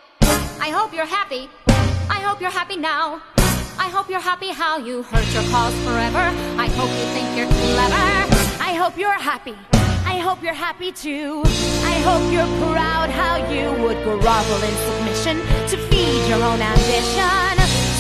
[0.59, 1.51] I hope you're happy.
[2.09, 3.21] I hope you're happy now.
[3.79, 6.33] I hope you're happy how you hurt your cause forever.
[6.57, 8.07] I hope you think you're clever.
[8.59, 9.55] I hope you're happy.
[10.07, 11.43] I hope you're happy too.
[11.85, 15.37] I hope you're proud how you would grovel in submission
[15.69, 17.56] to feed your own ambition.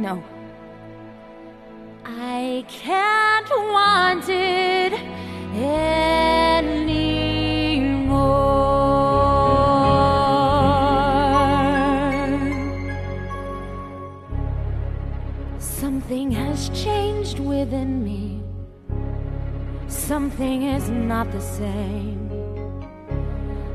[0.00, 0.24] No.
[2.06, 4.94] I can't want it
[5.54, 5.98] anymore.
[15.58, 18.42] Something has changed within me.
[19.86, 22.30] Something is not the same.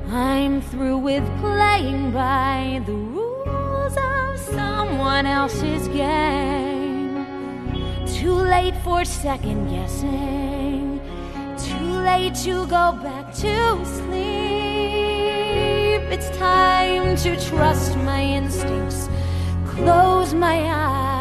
[0.10, 3.15] I'm through with playing by the rules
[4.46, 7.26] someone else's game.
[8.06, 11.00] Too late for second guessing,
[11.58, 14.16] too late to go back to sleep.
[16.16, 19.10] It's time to trust my instincts,
[19.66, 21.15] close my eyes.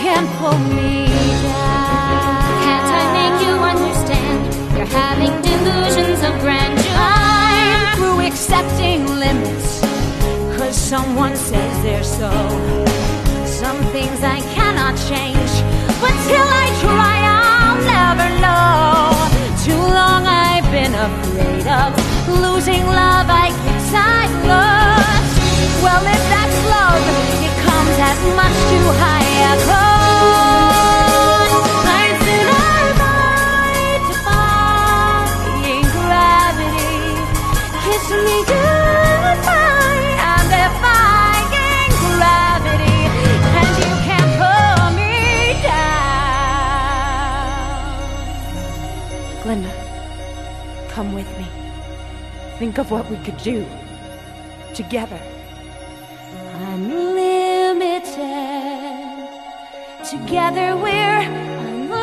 [0.00, 1.04] Can't pull me
[1.44, 2.40] down.
[2.64, 4.40] Can't I make you understand?
[4.74, 6.96] You're having delusions of grandeur.
[6.96, 9.80] I'm through accepting limits,
[10.56, 12.32] cause someone says they're so.
[13.44, 15.52] Some things I cannot change,
[16.00, 19.12] but till I try, I'll never know.
[19.66, 21.90] Too long I've been afraid of
[22.40, 25.34] losing love, I guess I've lost.
[25.84, 27.04] Well, if that's love,
[27.44, 29.89] it comes at much too high a cost.
[51.00, 51.46] Come with me.
[52.58, 53.64] Think of what we could do
[54.74, 55.18] together.
[56.74, 58.10] Unlimited.
[60.04, 61.22] Together we're
[61.64, 61.96] unlimited.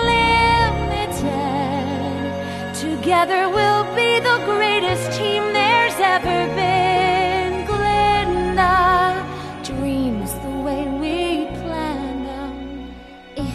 [2.73, 7.65] Together we'll be the greatest team there's ever been.
[7.67, 9.23] Glinda,
[9.63, 12.89] dreams the way we planned them.
[13.35, 13.53] If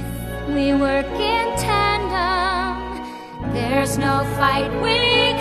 [0.54, 2.12] we work in tandem,
[3.52, 5.31] there's no fight we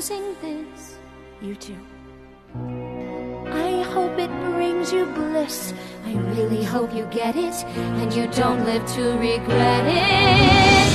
[0.00, 0.96] this.
[1.42, 1.76] You too.
[2.54, 5.74] I hope it brings you bliss.
[6.06, 10.88] I really hope you get it and you don't live to regret it.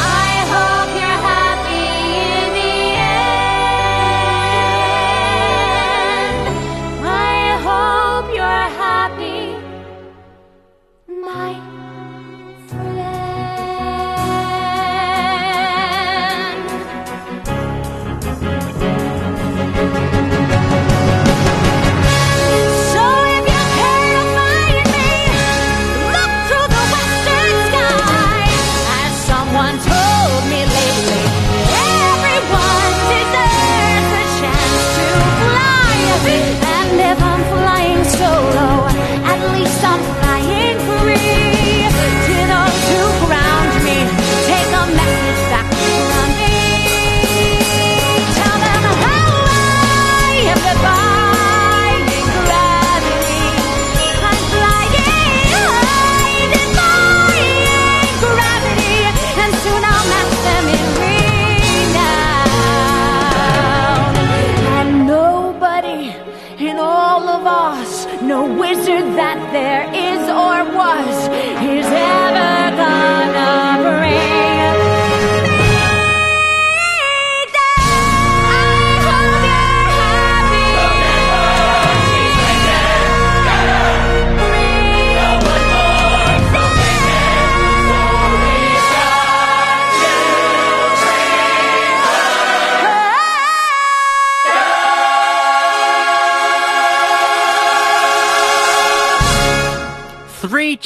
[0.00, 1.45] I hope you're happy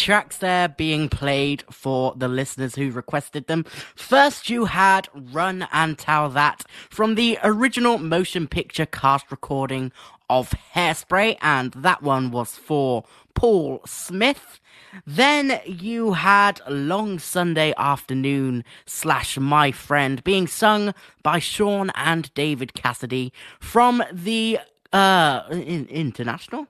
[0.01, 3.65] tracks there being played for the listeners who requested them.
[3.95, 9.93] First, you had Run and Tell That from the original motion picture cast recording
[10.31, 13.05] of Hairspray, and that one was for
[13.35, 14.59] Paul Smith.
[15.07, 22.73] Then you had Long Sunday Afternoon slash My Friend being sung by Shaun and David
[22.73, 24.59] Cassidy from the
[24.93, 26.67] uh in- international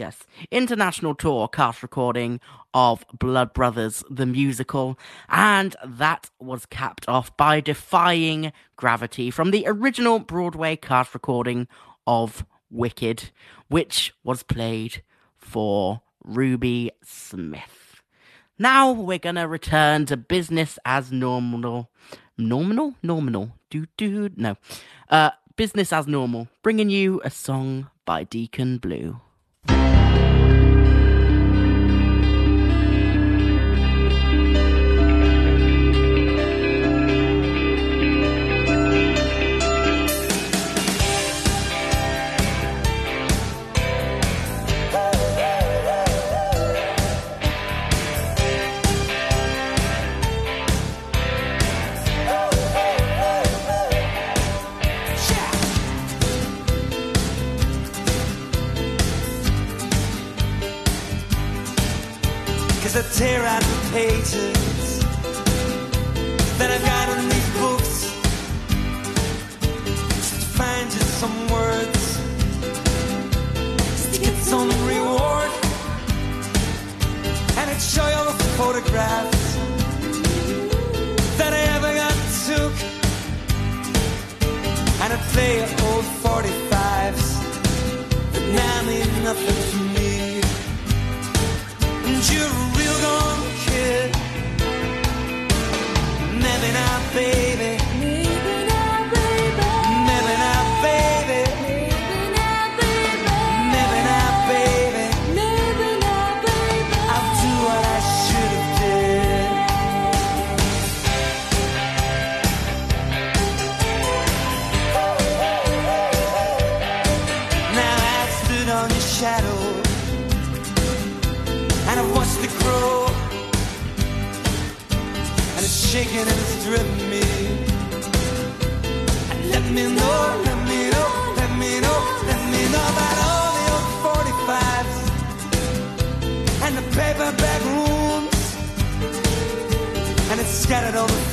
[0.00, 2.40] yes, international tour cast recording
[2.72, 4.98] of Blood Brothers the musical,
[5.28, 11.68] and that was capped off by Defying Gravity from the original Broadway cast recording
[12.06, 13.30] of Wicked,
[13.68, 15.02] which was played
[15.36, 18.00] for Ruby Smith.
[18.58, 21.90] Now we're gonna return to business as normal.
[22.38, 22.94] Normal?
[23.02, 23.50] Normal.
[23.68, 24.56] Do do no.
[25.10, 29.20] Uh business as normal, bringing you a song by Deacon Blue.
[63.20, 65.04] tear out the pages
[66.58, 67.94] that I've got in these books
[70.16, 72.02] just to find you some words
[73.92, 75.50] just to get some reward.
[77.58, 79.44] And I'd show you all the photographs
[81.40, 82.16] that I ever got
[82.48, 82.74] took.
[85.02, 85.54] And I'd play
[85.88, 87.26] old 45s
[88.32, 89.89] that now mean nothing to me
[92.28, 94.10] you're a real gone kid.
[96.42, 97.69] Never not, baby.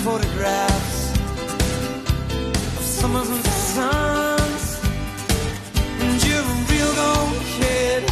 [0.07, 1.11] photographs
[2.77, 4.63] of summers and suns.
[6.01, 8.03] And you're a real old kid.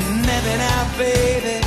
[0.00, 1.63] And maybe now, baby.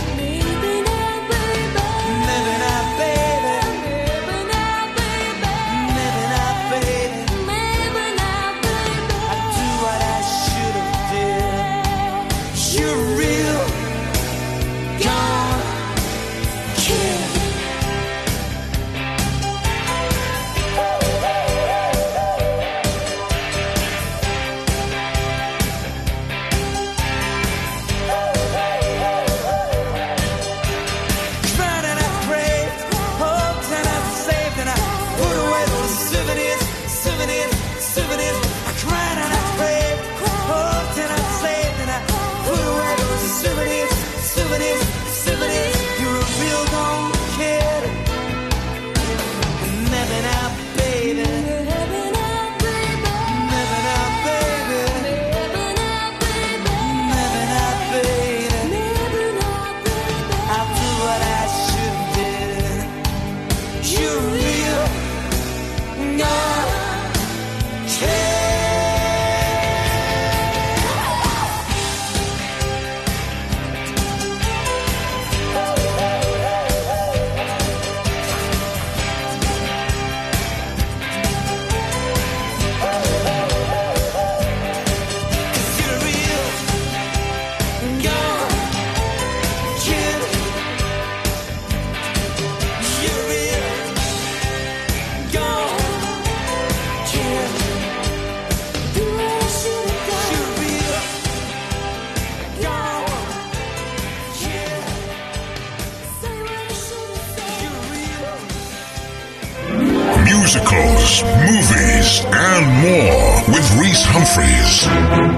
[114.38, 115.37] freeze.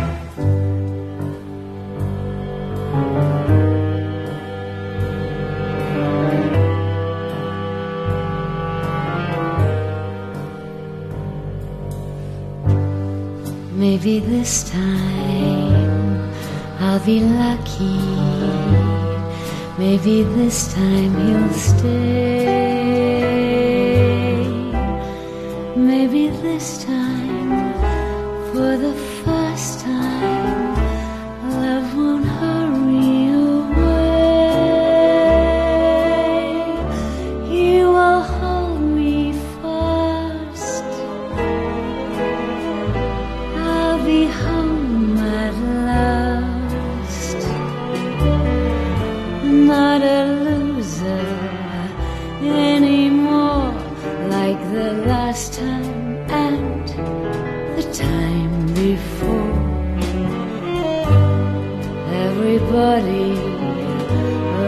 [62.71, 63.33] Nobody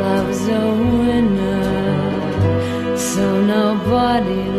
[0.01, 4.50] loves a winner, so nobody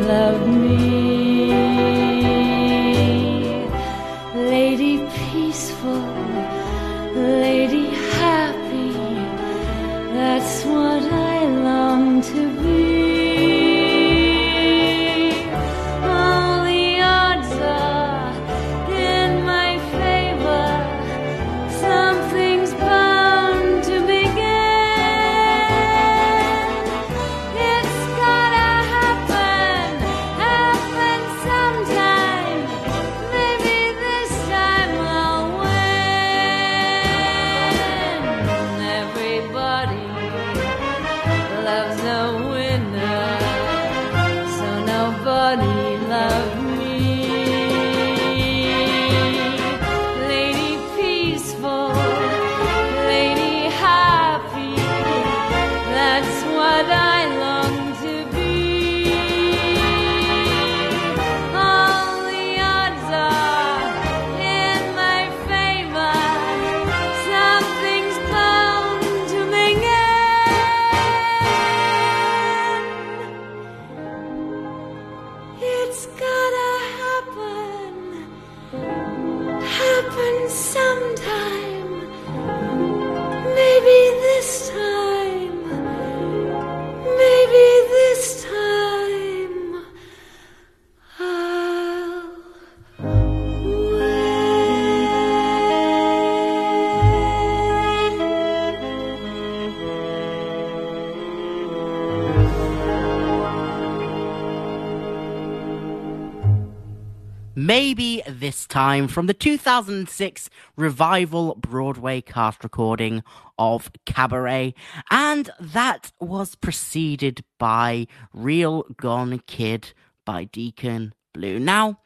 [108.73, 113.23] time from the 2006 revival Broadway cast recording
[113.59, 114.73] of Cabaret.
[115.11, 119.93] And that was preceded by Real Gone Kid
[120.25, 121.59] by Deacon Blue.
[121.59, 122.01] Now,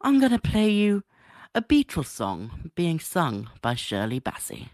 [0.00, 1.04] I'm going to play you
[1.54, 4.70] a Beatles song being sung by Shirley Bassey.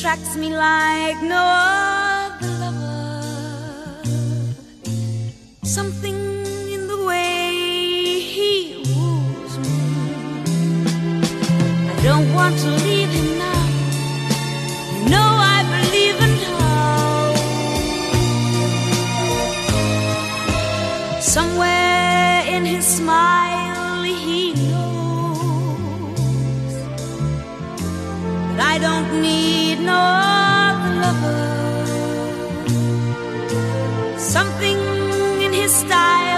[0.00, 4.02] attracts me like no other lover.
[5.62, 6.16] Something
[6.74, 9.78] in the way he woos me.
[11.92, 13.64] I don't want to leave him now.
[14.94, 17.34] You know I believe in how.
[21.20, 23.39] Somewhere in his smile.
[28.80, 31.38] don't need no other lover.
[34.18, 34.78] Something
[35.44, 36.29] in his style.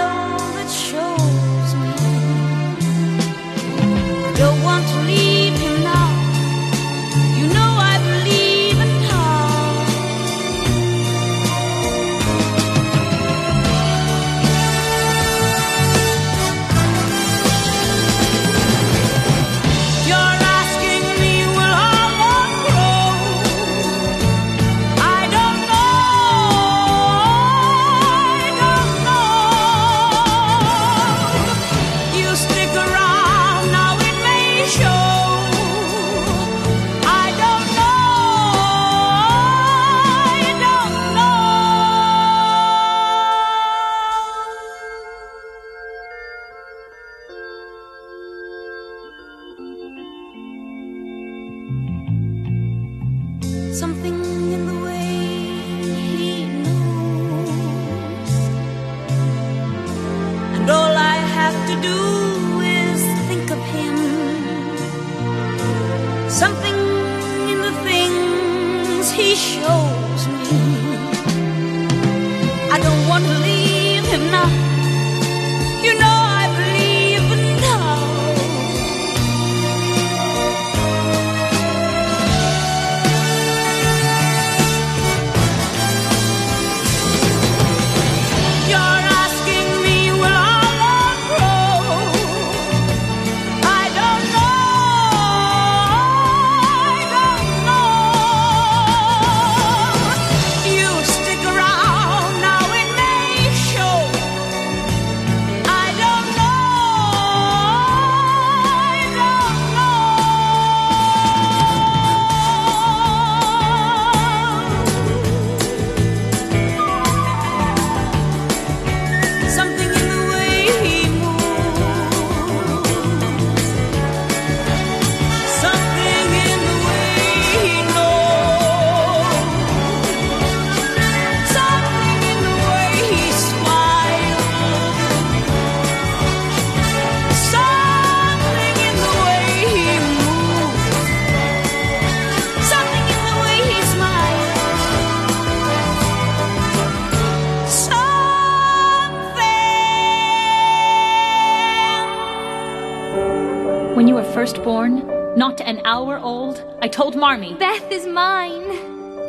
[157.23, 157.53] Marmee.
[157.53, 158.69] Beth is mine.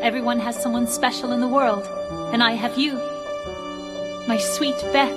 [0.03, 1.87] Everyone has someone special in the world,
[2.33, 2.95] and I have you.
[4.27, 5.15] My sweet Beth.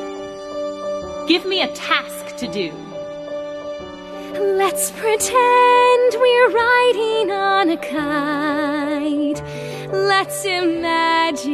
[1.28, 2.72] Give me a task to do.
[4.62, 9.41] Let's pretend we're riding on a kite.
[9.91, 11.52] Let's imagine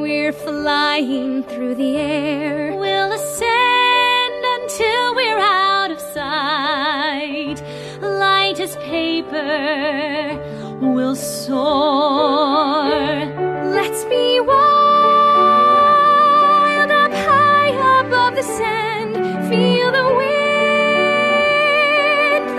[0.00, 2.65] we're flying through the air.
[9.36, 10.38] Paper,
[10.80, 12.88] we'll soar.
[13.76, 14.56] Let's be wild
[16.90, 19.14] up high above the sand.
[19.48, 20.48] Feel the wind,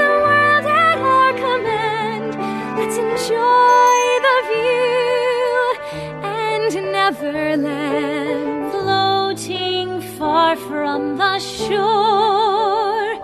[0.01, 2.29] the world at our command.
[2.77, 5.75] Let's enjoy the view
[6.23, 13.15] and Neverland, floating far from the shore.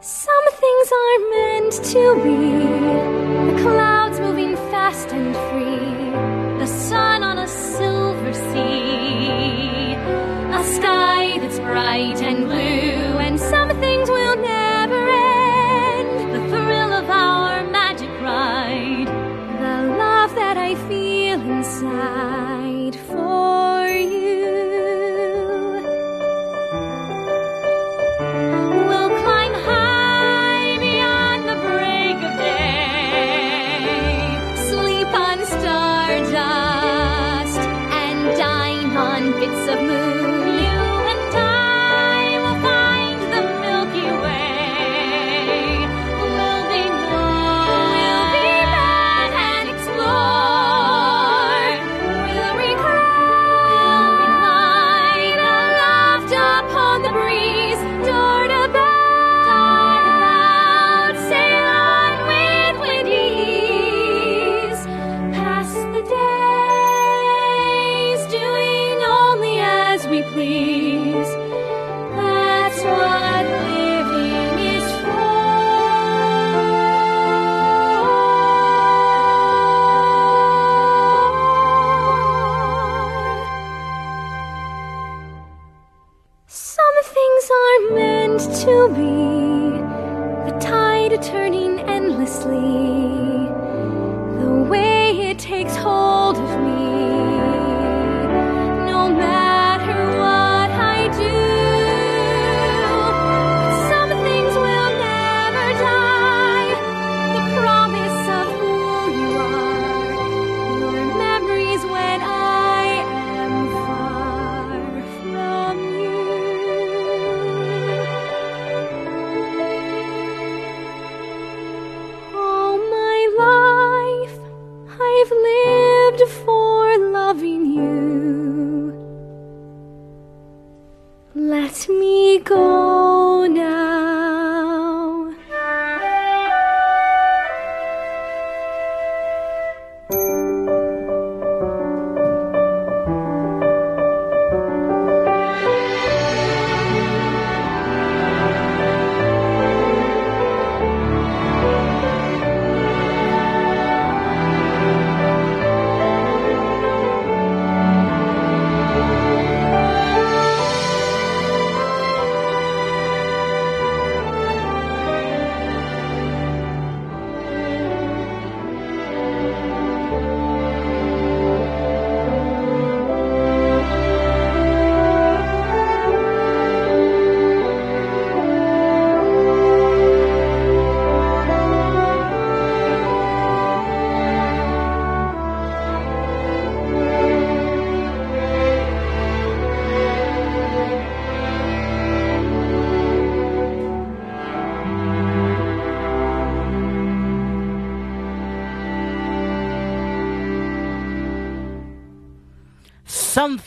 [0.00, 2.51] Some things are meant to be.
[3.62, 3.91] The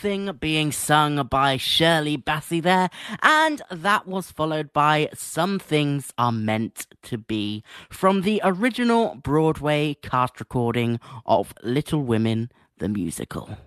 [0.06, 2.92] Something being sung by Shirley Bassey there,
[3.24, 9.96] and that was followed by Some Things Are Meant to Be from the original Broadway
[9.96, 13.58] cast recording of Little Women the musical.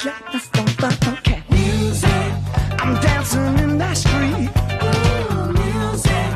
[0.00, 1.44] slap, I stomp, I don't care.
[1.50, 2.32] Music,
[2.82, 4.48] I'm dancing in the street.
[4.88, 6.30] Ooh, music,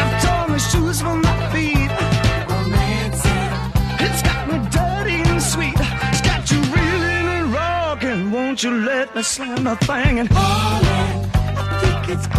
[0.00, 1.90] I've torn the shoes from my feet.
[2.50, 3.22] Romance,
[4.06, 5.80] it's got me dirty and sweet.
[6.10, 8.30] It's got you reeling and rocking.
[8.30, 10.82] Won't you let me slam the thing and all
[11.60, 12.37] I think it's.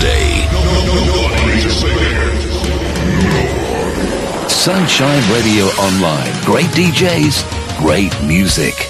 [0.00, 0.48] Day.
[4.48, 6.32] Sunshine Radio Online.
[6.44, 8.89] Great DJs, great music.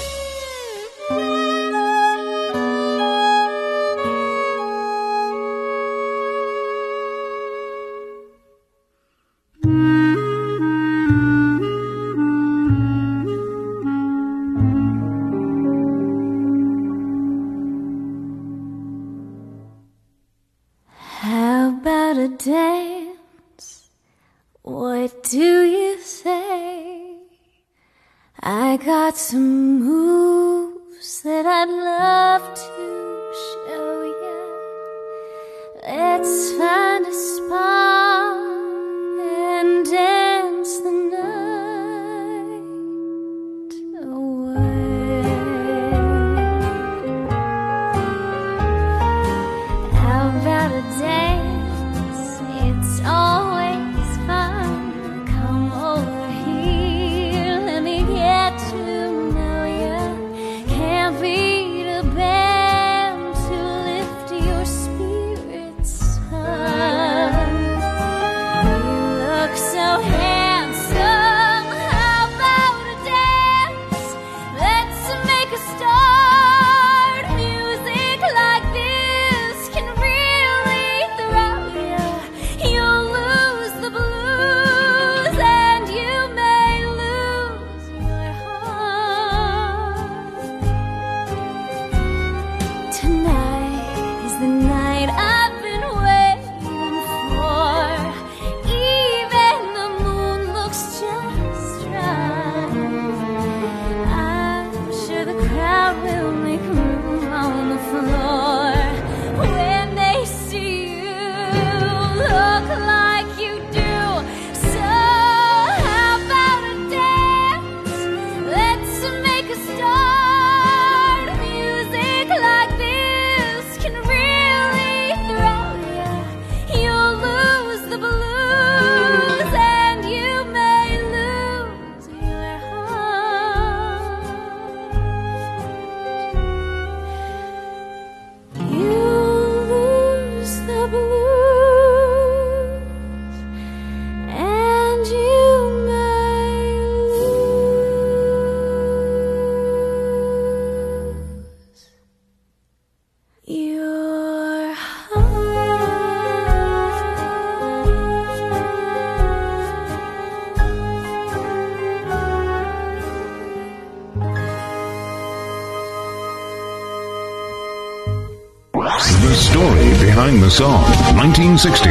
[171.51, 171.90] 1960s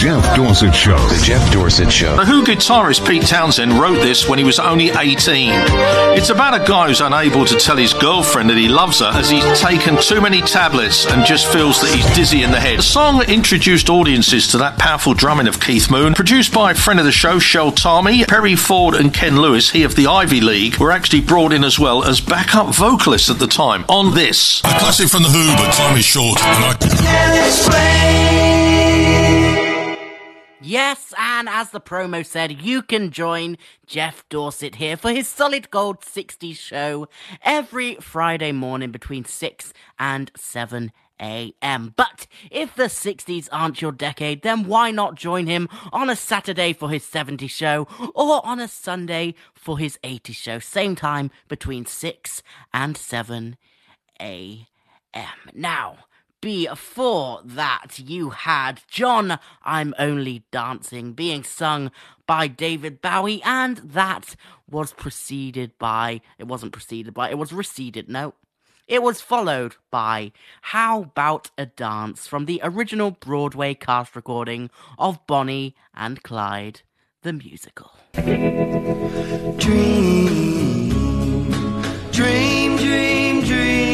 [0.00, 0.96] Jeff Dorset Show.
[0.96, 2.16] The Jeff Dorset Show.
[2.16, 5.50] The Who guitarist Pete Townshend wrote this when he was only 18.
[6.16, 9.28] It's about a guy who's unable to tell his girlfriend that he loves her as
[9.28, 12.78] he's taken too many tablets and just feels that he's dizzy in the head.
[12.78, 16.98] The song introduced audiences to that powerful drumming of Keith Moon, produced by a friend
[16.98, 18.26] of the show, Shel Talmy.
[18.26, 21.78] Perry Ford and Ken Lewis, he of the Ivy League, were actually brought in as
[21.78, 24.60] well as backup vocalists at the time on this.
[24.60, 26.38] A classic from The Who, but time is short.
[30.62, 33.56] Yes, and as the promo said, you can join
[33.86, 37.08] Jeff Dorset here for his Solid Gold 60s show
[37.42, 41.94] every Friday morning between 6 and 7 a.m.
[41.96, 46.74] But if the 60s aren't your decade, then why not join him on a Saturday
[46.74, 50.58] for his 70s show or on a Sunday for his 80s show?
[50.58, 52.42] Same time between 6
[52.74, 53.56] and 7
[54.20, 55.26] a.m.
[55.54, 55.96] Now,
[56.40, 61.90] before that, you had John, I'm Only Dancing, being sung
[62.26, 64.36] by David Bowie, and that
[64.70, 68.34] was preceded by, it wasn't preceded by, it was receded, no.
[68.88, 75.24] It was followed by How About a Dance from the original Broadway cast recording of
[75.26, 76.82] Bonnie and Clyde,
[77.22, 77.92] the musical.
[78.14, 79.58] Dream,
[82.10, 83.89] dream, dream, dream,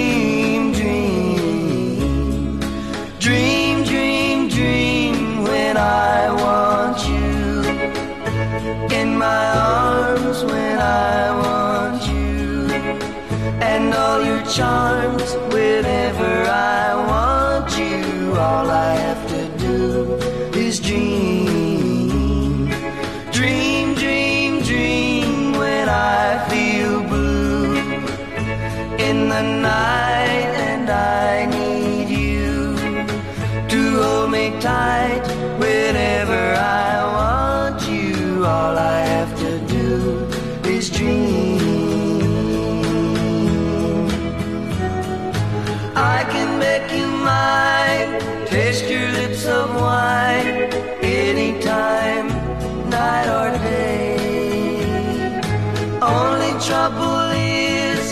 [5.76, 8.96] when I want you.
[8.96, 12.70] In my arms when I want you.
[13.60, 18.32] And all your charms whenever I want you.
[18.38, 19.25] All I have
[36.56, 38.44] I want you.
[38.44, 39.88] All I have to do
[40.64, 41.60] is dream.
[45.94, 48.10] I can make you mine,
[48.46, 50.70] taste your lips of wine,
[51.02, 52.28] anytime,
[52.90, 54.16] night or day.
[56.00, 58.04] Only trouble is,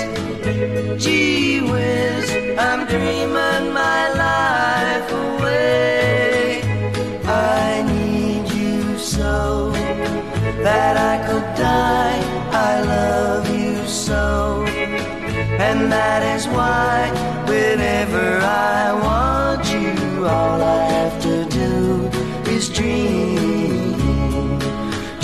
[1.03, 2.27] gee whiz,
[2.59, 3.54] I'm dreaming.
[10.85, 12.21] That I could die.
[12.71, 13.75] I love you
[14.07, 14.25] so,
[15.69, 16.97] and that is why
[17.53, 18.27] whenever
[18.73, 19.93] I want you,
[20.37, 21.75] all I have to do
[22.55, 24.59] is dream,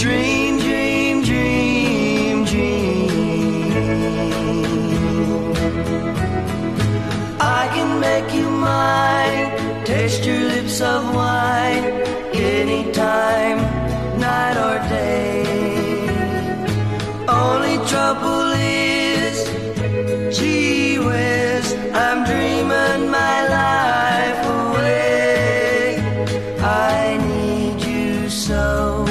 [0.03, 3.13] dream, dream, dream, dream.
[7.61, 9.43] I can make you mine,
[9.85, 11.85] taste your lips of wine,
[12.55, 13.59] anytime,
[14.27, 15.30] night or day.
[18.11, 19.37] Trouble is,
[20.37, 26.03] gee whiz, I'm dreaming my life away.
[26.59, 29.05] I need you so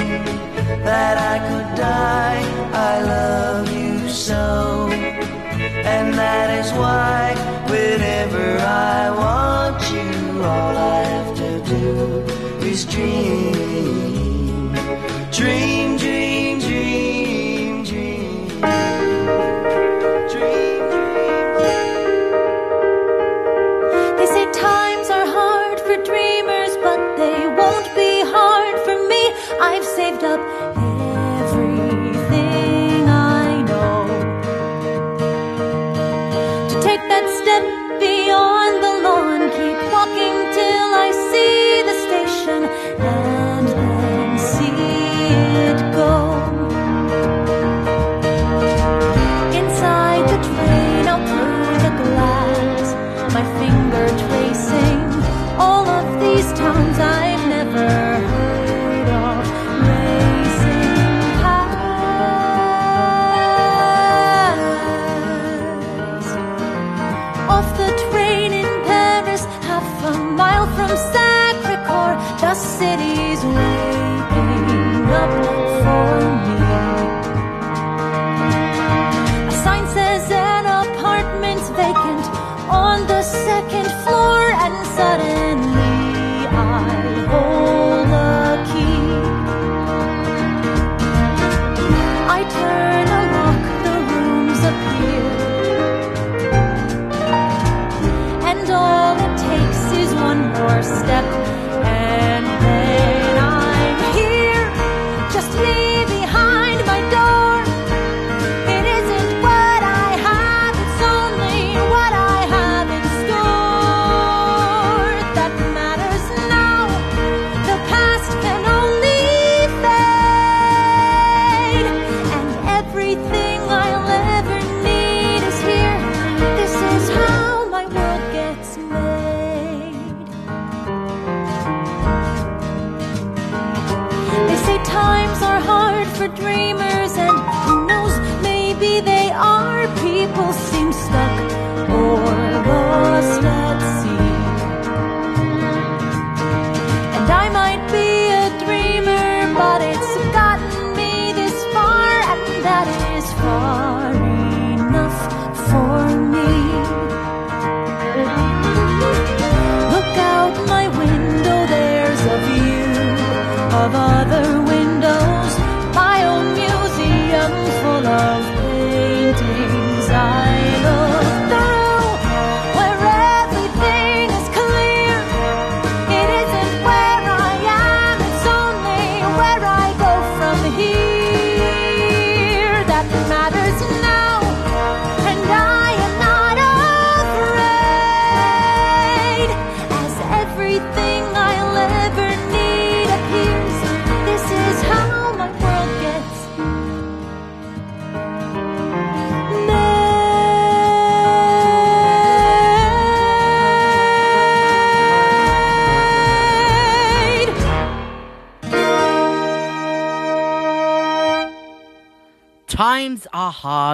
[0.83, 2.43] that I could die.
[2.73, 7.35] I love you so, and that is why
[7.71, 11.87] whenever I want you, all I have to do
[12.67, 14.73] is dream,
[15.31, 15.78] dream,
[72.59, 72.98] Sacre-Cœur,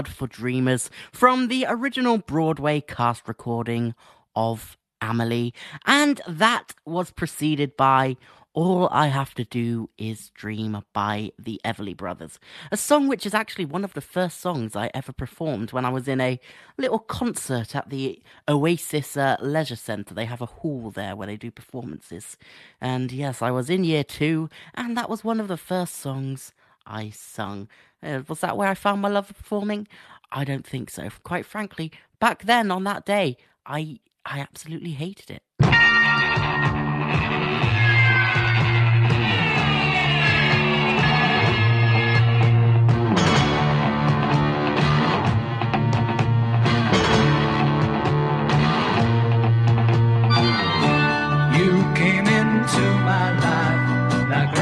[0.04, 3.96] for dreamers from the original Broadway cast recording
[4.36, 5.54] of Amelie,
[5.86, 8.18] and that was preceded by
[8.54, 12.40] All I Have to Do Is Dream by the Everly Brothers,
[12.74, 15.90] a song which is actually one of the first songs I ever performed when I
[15.90, 16.40] was in a
[16.78, 20.14] little concert at the Oasis uh, Leisure Centre.
[20.14, 22.38] They have a hall there where they do performances.
[22.82, 26.52] And yes, I was in year two, and that was one of the first songs
[26.86, 27.68] I sung.
[28.06, 29.88] Uh, was that where I found my love of performing?
[30.32, 31.10] I don't think so.
[31.24, 35.42] Quite frankly, back then on that day, I I absolutely hated it.
[51.58, 54.58] You came into my life like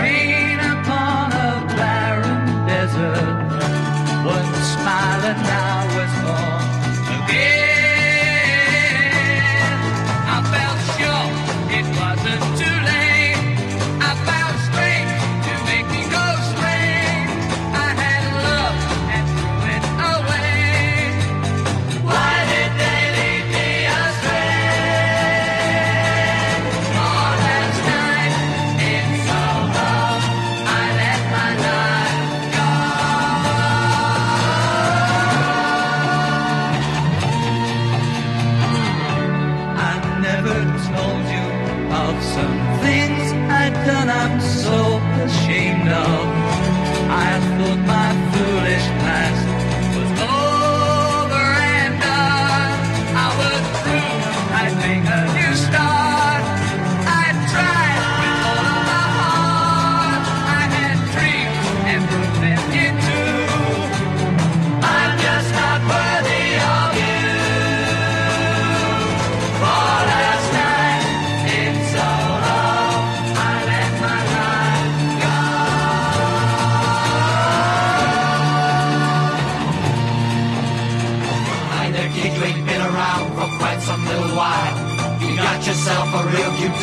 [5.34, 5.63] Canada.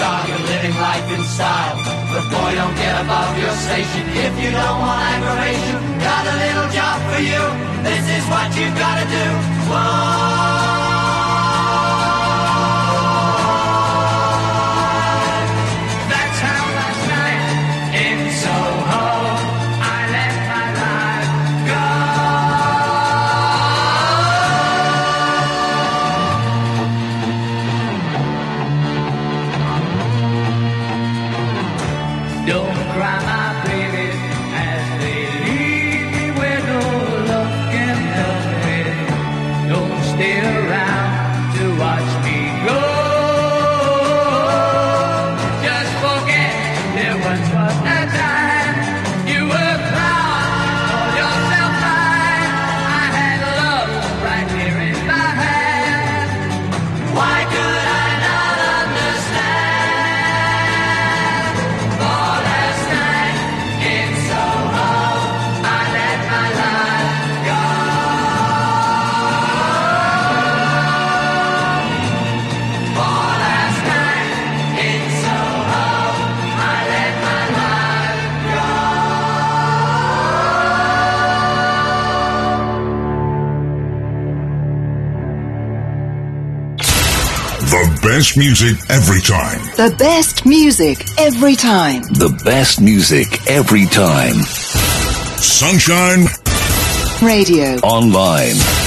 [0.01, 1.77] dog and living life in style.
[2.09, 5.77] But boy, don't get above your station if you don't want aggravation.
[6.01, 7.43] Got a little job for you.
[7.85, 9.27] This is what you gotta do.
[9.69, 10.80] Whoa.
[88.21, 89.59] best music every time.
[89.77, 92.03] The best music every time.
[92.03, 94.43] The best music every time.
[95.41, 96.27] Sunshine
[97.23, 97.79] Radio.
[97.79, 98.80] Online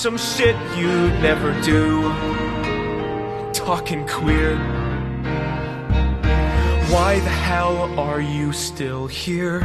[0.00, 2.08] some shit you'd never do.
[3.52, 4.56] Talking queer.
[6.88, 9.60] Why the hell are you still here?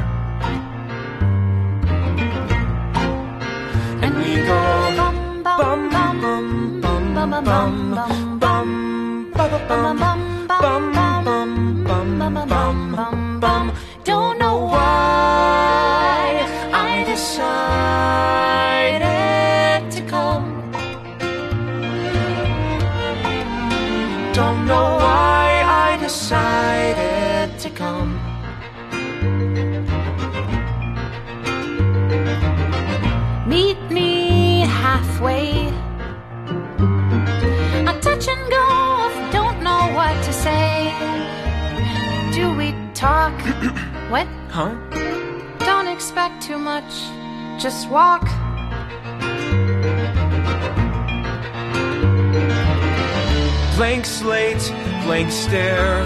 [55.06, 56.04] blank stare.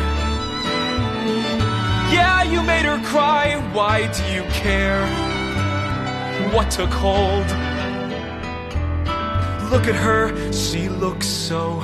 [2.12, 5.06] Yeah, you made her cry, why do you care?
[6.54, 7.48] What took hold?
[9.72, 11.80] Look at her, she looks so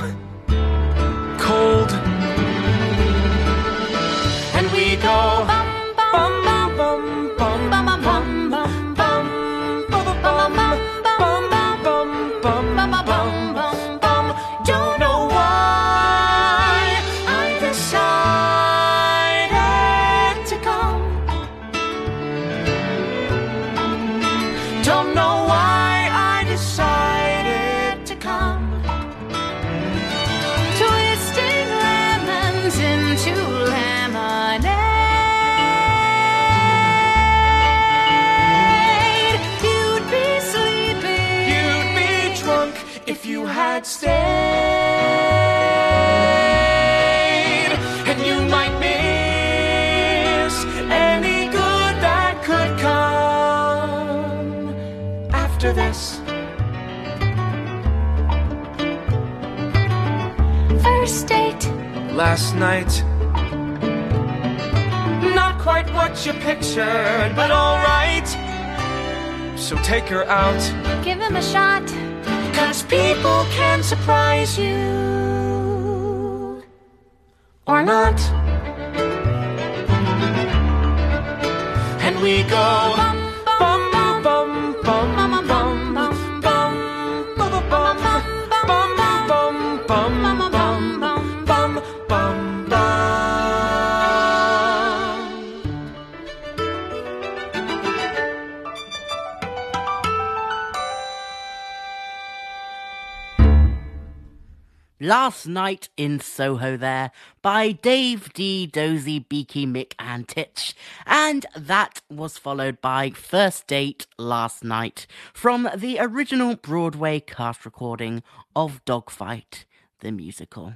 [105.56, 107.10] Night in Soho there
[107.40, 110.74] by Dave Dee, Dozy, Beaky, Mick, and Tich.
[111.06, 118.22] And that was followed by First Date Last Night from the original Broadway cast recording
[118.54, 119.64] of Dogfight,
[120.00, 120.74] the musical.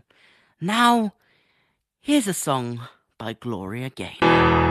[0.62, 1.12] Now,
[2.00, 2.80] here's a song
[3.18, 4.70] by Gloria Gaynor.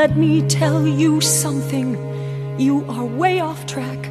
[0.00, 1.88] let me tell you something.
[2.58, 4.10] You are way off track.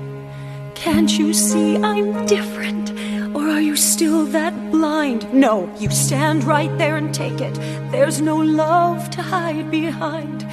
[0.76, 2.92] Can't you see I'm different?
[3.36, 5.34] Or are you still that blind?
[5.34, 7.56] No, you stand right there and take it.
[7.90, 10.48] There's no love to hide behind.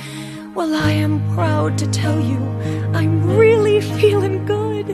[0.54, 2.40] Well, I am proud to tell you
[2.98, 4.88] I'm really feeling good.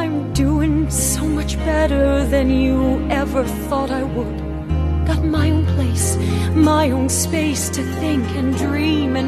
[0.00, 4.38] I'm doing so much better than you ever thought I would.
[5.06, 6.16] Got my own place,
[6.54, 9.21] my own space to think and dream and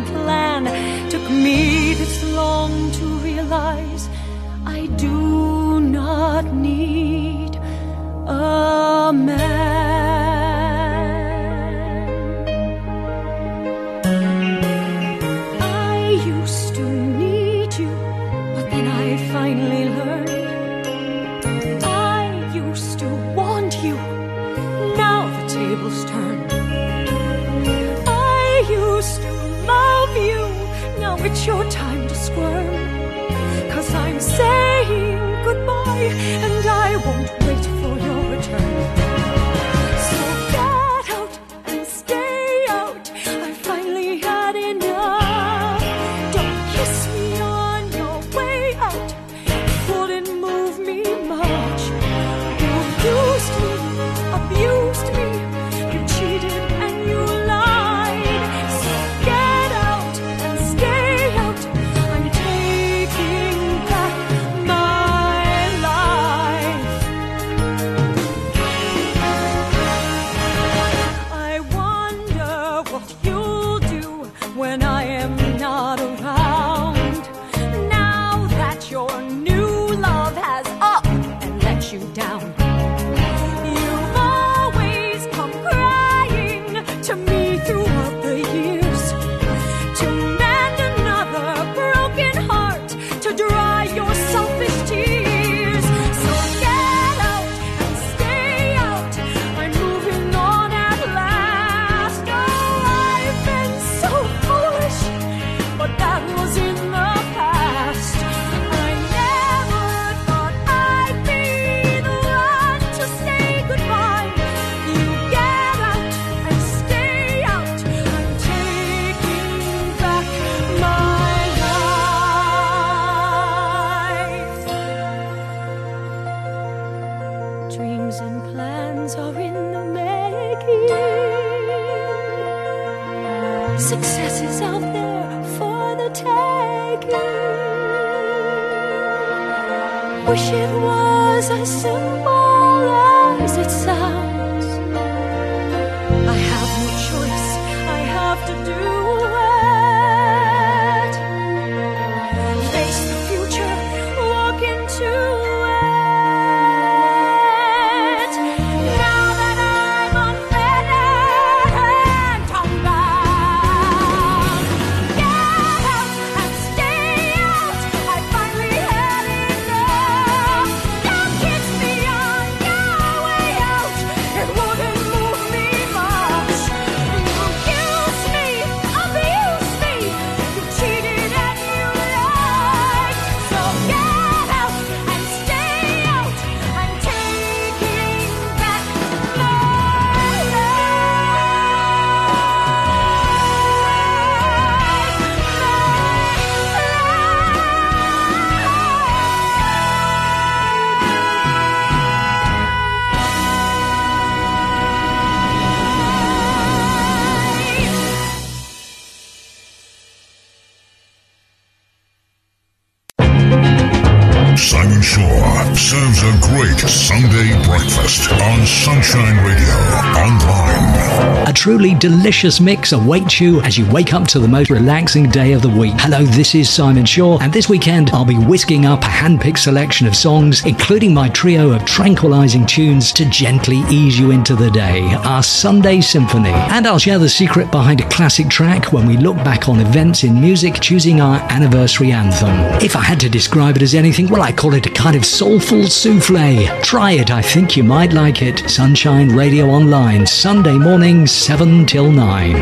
[222.04, 225.68] delicious mix awaits you as you wake up to the most relaxing day of the
[225.70, 225.94] week.
[225.96, 230.06] Hello, this is Simon Shaw, and this weekend I'll be whisking up a hand-picked selection
[230.06, 235.14] of songs, including my trio of tranquilizing tunes to gently ease you into the day,
[235.24, 236.50] our Sunday Symphony.
[236.50, 240.24] And I'll share the secret behind a classic track when we look back on events
[240.24, 242.54] in music, choosing our anniversary anthem.
[242.84, 245.24] If I had to describe it as anything, well, I call it a kind of
[245.24, 246.66] soulful souffle.
[246.82, 248.68] Try it, I think you might like it.
[248.68, 252.56] Sunshine Radio Online, Sunday morning, 7 till 9.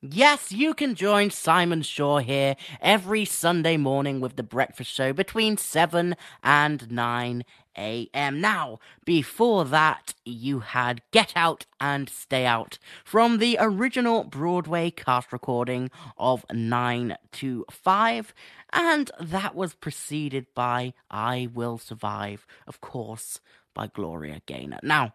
[0.00, 5.58] Yes, you can join Simon Shaw here every Sunday morning with The Breakfast Show between
[5.58, 7.44] 7 and 9
[7.76, 8.40] a.m.
[8.40, 15.30] Now, before that, you had Get Out and Stay Out from the original Broadway cast
[15.30, 18.32] recording of 9 to 5,
[18.72, 23.40] and that was preceded by I Will Survive, of course,
[23.74, 24.80] by Gloria Gaynor.
[24.82, 25.12] Now,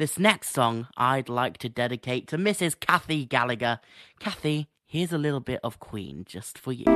[0.00, 2.80] this next song I'd like to dedicate to Mrs.
[2.80, 3.80] Kathy Gallagher.
[4.18, 6.86] Kathy, here's a little bit of Queen just for you.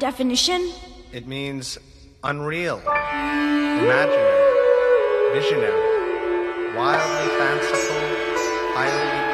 [0.00, 0.72] definition?
[1.12, 1.78] It means
[2.24, 4.40] unreal, imaginary,
[5.34, 8.00] visionary, wildly fanciful,
[8.74, 9.29] highly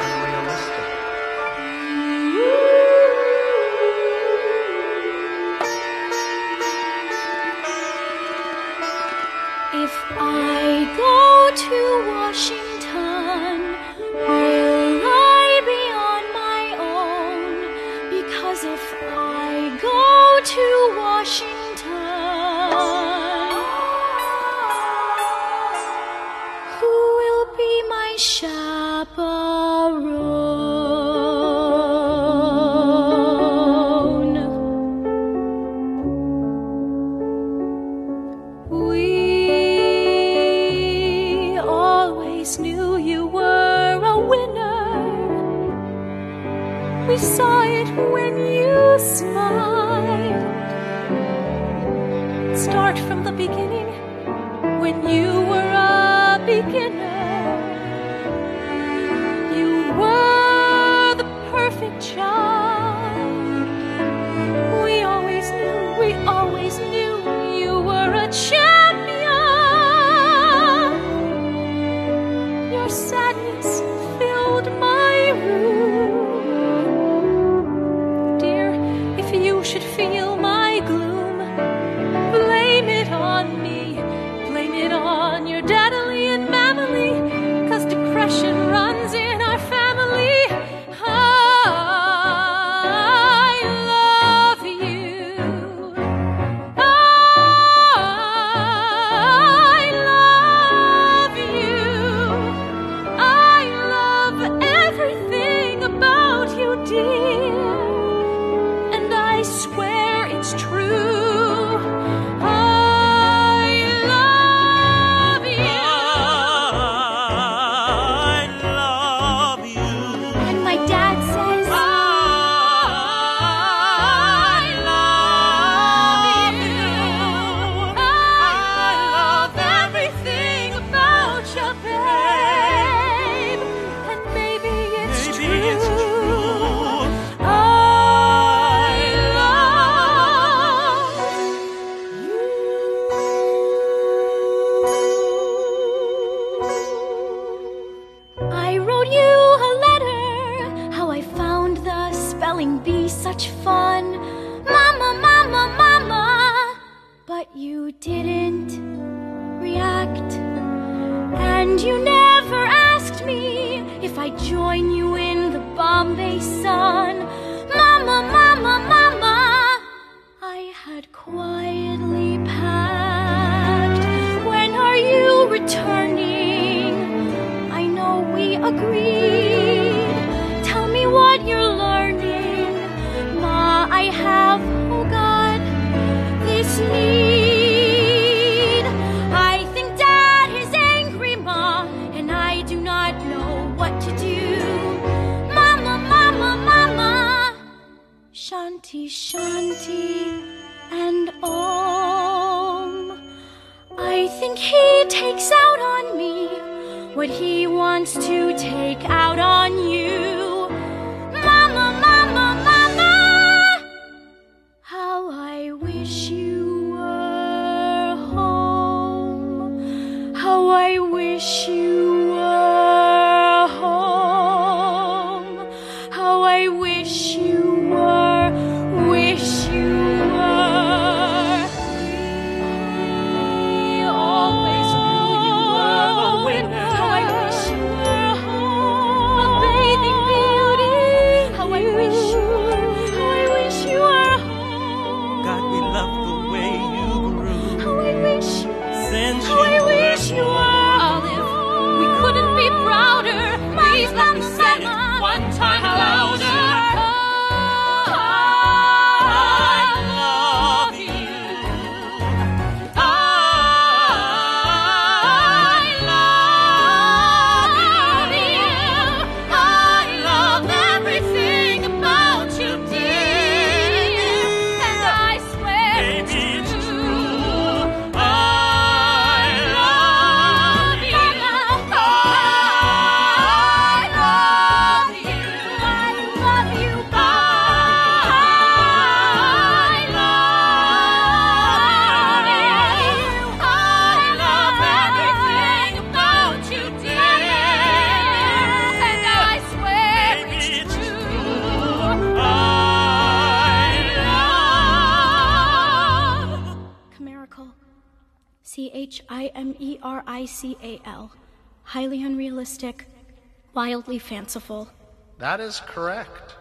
[313.97, 314.91] wildly fanciful.
[315.39, 316.55] That is correct.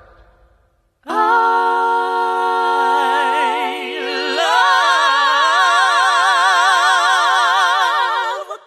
[1.05, 1.15] I
[8.47, 8.59] love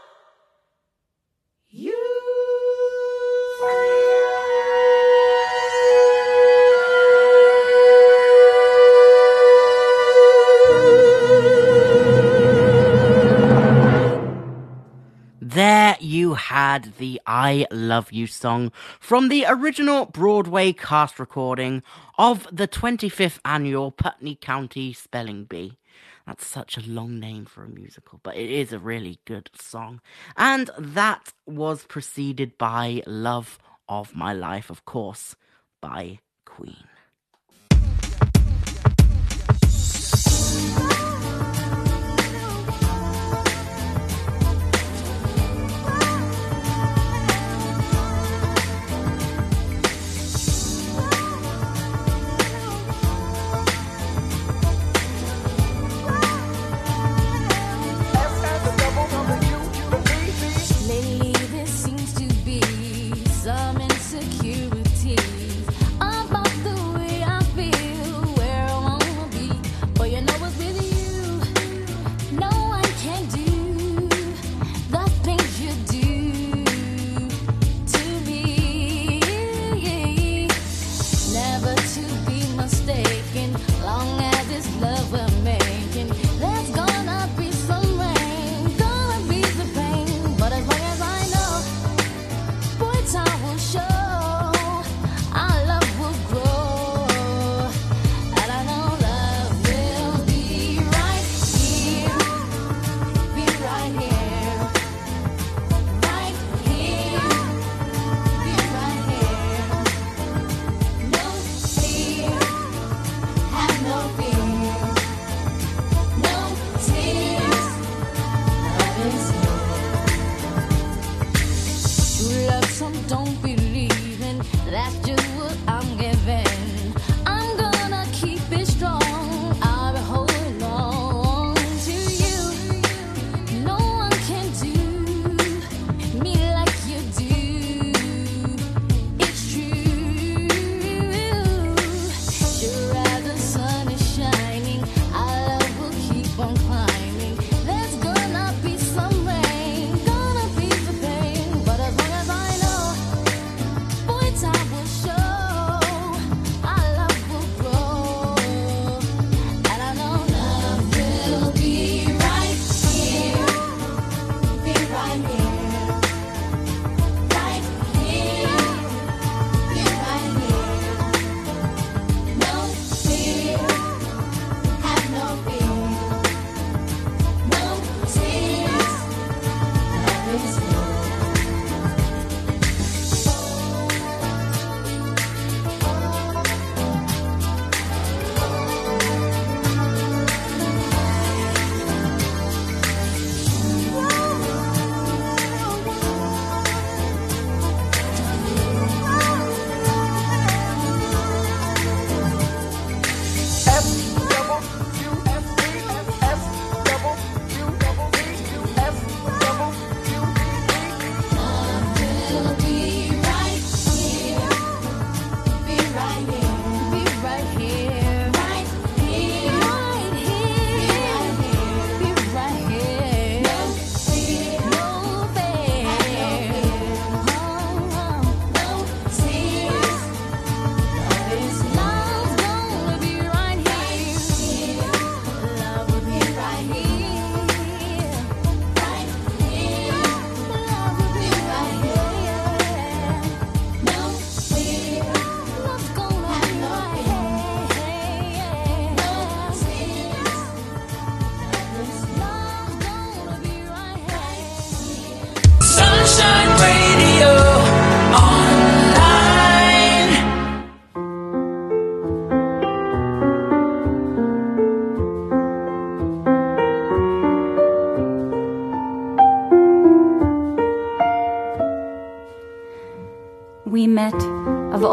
[1.71, 1.97] you.
[15.41, 17.18] There you had the
[17.49, 21.83] I Love You song from the original Broadway cast recording
[22.19, 25.79] of the 25th annual Putnam County Spelling Bee.
[26.27, 30.03] That's such a long name for a musical, but it is a really good song.
[30.37, 35.35] And that was preceded by Love of My Life, of course,
[35.81, 36.88] by Queen.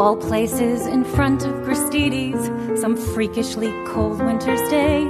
[0.06, 5.04] all places in front of Gristedes, some freakishly cold winter's day.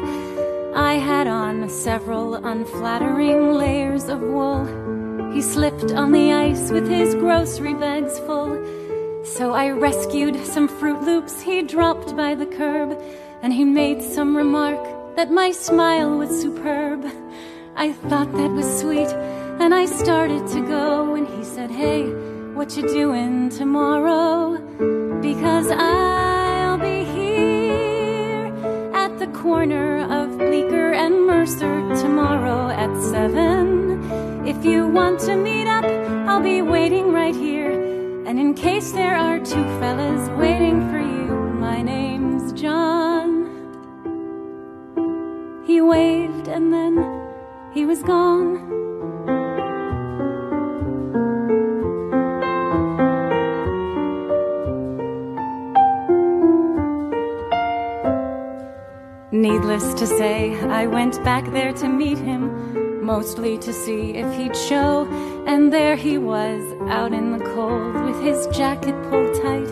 [0.75, 4.65] I had on several unflattering layers of wool.
[5.35, 8.57] He slipped on the ice with his grocery bags full.
[9.23, 12.99] So I rescued some Froot Loops he dropped by the curb,
[13.43, 14.83] and he made some remark
[15.15, 17.05] that my smile was superb.
[17.77, 19.13] I thought that was sweet,
[19.61, 22.05] and I started to go, and he said, Hey,
[22.55, 24.36] what you doing tomorrow?
[61.27, 65.09] back there to meet him, mostly to see if he'd show.
[65.45, 69.69] And there he was, out in the cold, with his jacket pulled tight.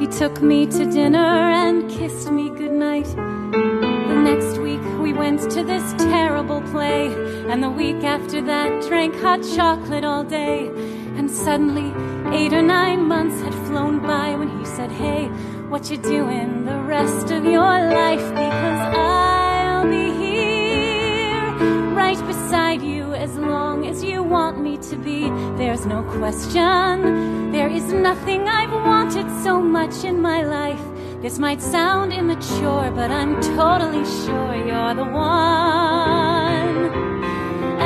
[0.00, 1.18] He took me to dinner
[1.62, 3.08] and kissed me goodnight.
[3.14, 7.12] The next week we went to this terrible play,
[7.50, 10.68] and the week after that drank hot chocolate all day.
[11.18, 11.88] And suddenly,
[12.34, 15.26] eight or nine months had flown by when he said, Hey,
[15.68, 18.26] what you doing the rest of your life?
[18.30, 18.75] Because
[24.90, 25.28] to be.
[25.56, 27.50] There's no question.
[27.50, 30.80] There is nothing I've wanted so much in my life.
[31.20, 36.76] This might sound immature, but I'm totally sure you're the one.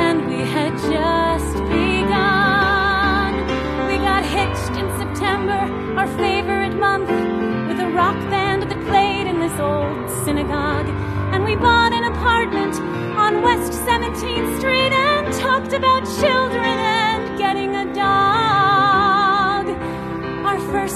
[0.05, 3.31] And we had just begun.
[3.89, 5.59] We got hitched in September,
[5.97, 7.09] our favorite month,
[7.67, 10.87] with a rock band that played in this old synagogue.
[11.33, 12.75] And we bought an apartment
[13.17, 16.70] on West 17th Street and talked about children.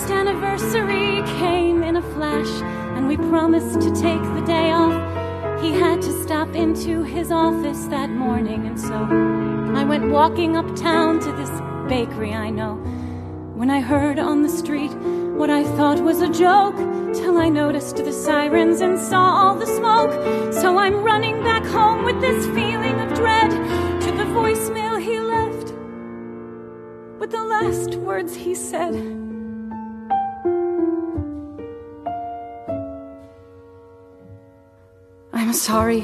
[0.06, 2.61] First anniversary came in a flash,
[2.95, 5.01] and we promised to take the day off.
[5.64, 8.93] He had to stop into his office that morning, and so
[9.74, 11.50] I went walking uptown to this
[11.90, 12.75] bakery I know.
[13.56, 14.93] When I heard on the street
[15.40, 16.75] what I thought was a joke,
[17.16, 20.14] till I noticed the sirens and saw all the smoke.
[20.53, 23.50] So I'm running back home with this feeling of dread
[24.01, 25.74] to the voicemail he left.
[27.19, 29.25] With the last words he said.
[35.46, 36.02] I'm sorry.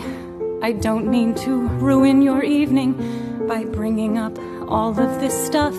[0.62, 2.94] I don't mean to ruin your evening
[3.48, 4.38] by bringing up
[4.68, 5.74] all of this stuff.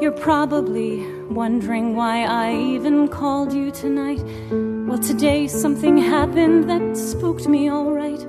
[0.00, 4.20] You're probably wondering why I even called you tonight.
[4.50, 8.26] Well, today something happened that spooked me alright.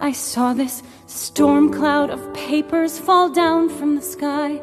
[0.00, 4.60] I saw this storm cloud of papers fall down from the sky,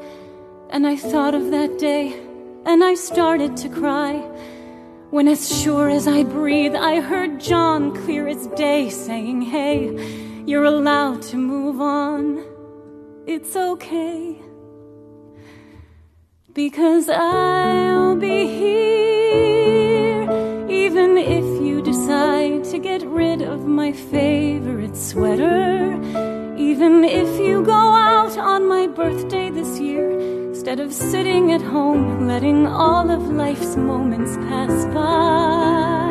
[0.71, 2.19] and I thought of that day,
[2.65, 4.21] and I started to cry.
[5.13, 9.93] When, as sure as I breathe, I heard John clear as day saying, Hey,
[10.47, 12.43] you're allowed to move on.
[13.27, 14.41] It's okay.
[16.51, 20.23] Because I'll be here,
[20.67, 25.93] even if you decide to get rid of my favorite sweater.
[26.57, 30.09] Even if you go out on my birthday this year,
[30.63, 36.09] instead of sitting at home letting all of life's moments pass by.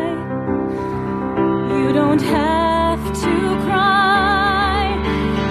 [1.79, 4.93] You don't have to cry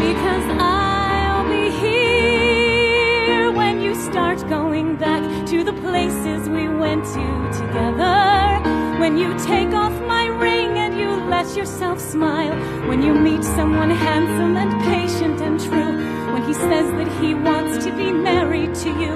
[0.05, 7.25] because I'll be here when you start going back to the places we went to
[7.57, 8.61] together.
[8.99, 12.55] When you take off my ring and you let yourself smile.
[12.87, 16.20] When you meet someone handsome and patient and true.
[16.33, 19.13] When he says that he wants to be married to you.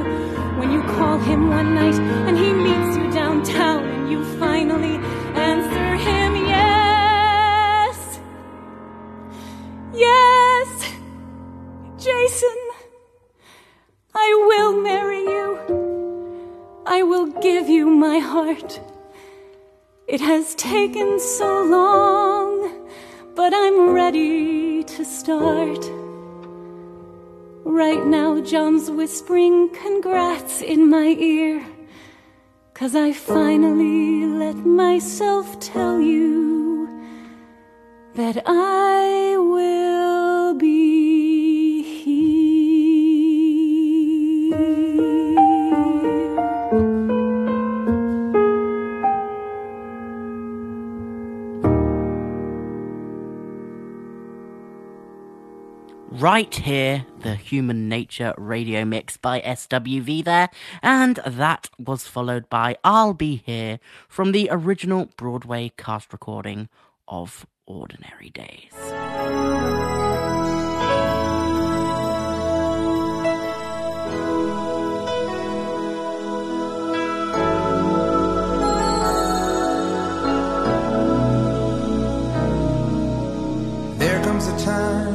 [0.60, 1.96] When you call him one night
[2.28, 4.98] and he meets you downtown and you finally
[5.36, 8.20] answer him yes.
[9.94, 10.94] Yes,
[11.98, 12.58] Jason,
[14.14, 15.48] I will marry you.
[16.86, 18.80] I will give you my heart.
[20.08, 22.90] It has taken so long,
[23.36, 26.05] but I'm ready to start.
[27.68, 31.66] Right now, John's whispering congrats in my ear.
[32.76, 36.88] Cause I finally let myself tell you
[38.14, 41.05] that I will be
[56.26, 60.50] Right here, the Human Nature radio mix by SWV there,
[60.82, 63.80] and that was followed by I'll Be Here
[64.10, 66.68] from the original Broadway cast recording
[67.08, 68.72] of Ordinary Days.
[84.00, 85.15] There comes a time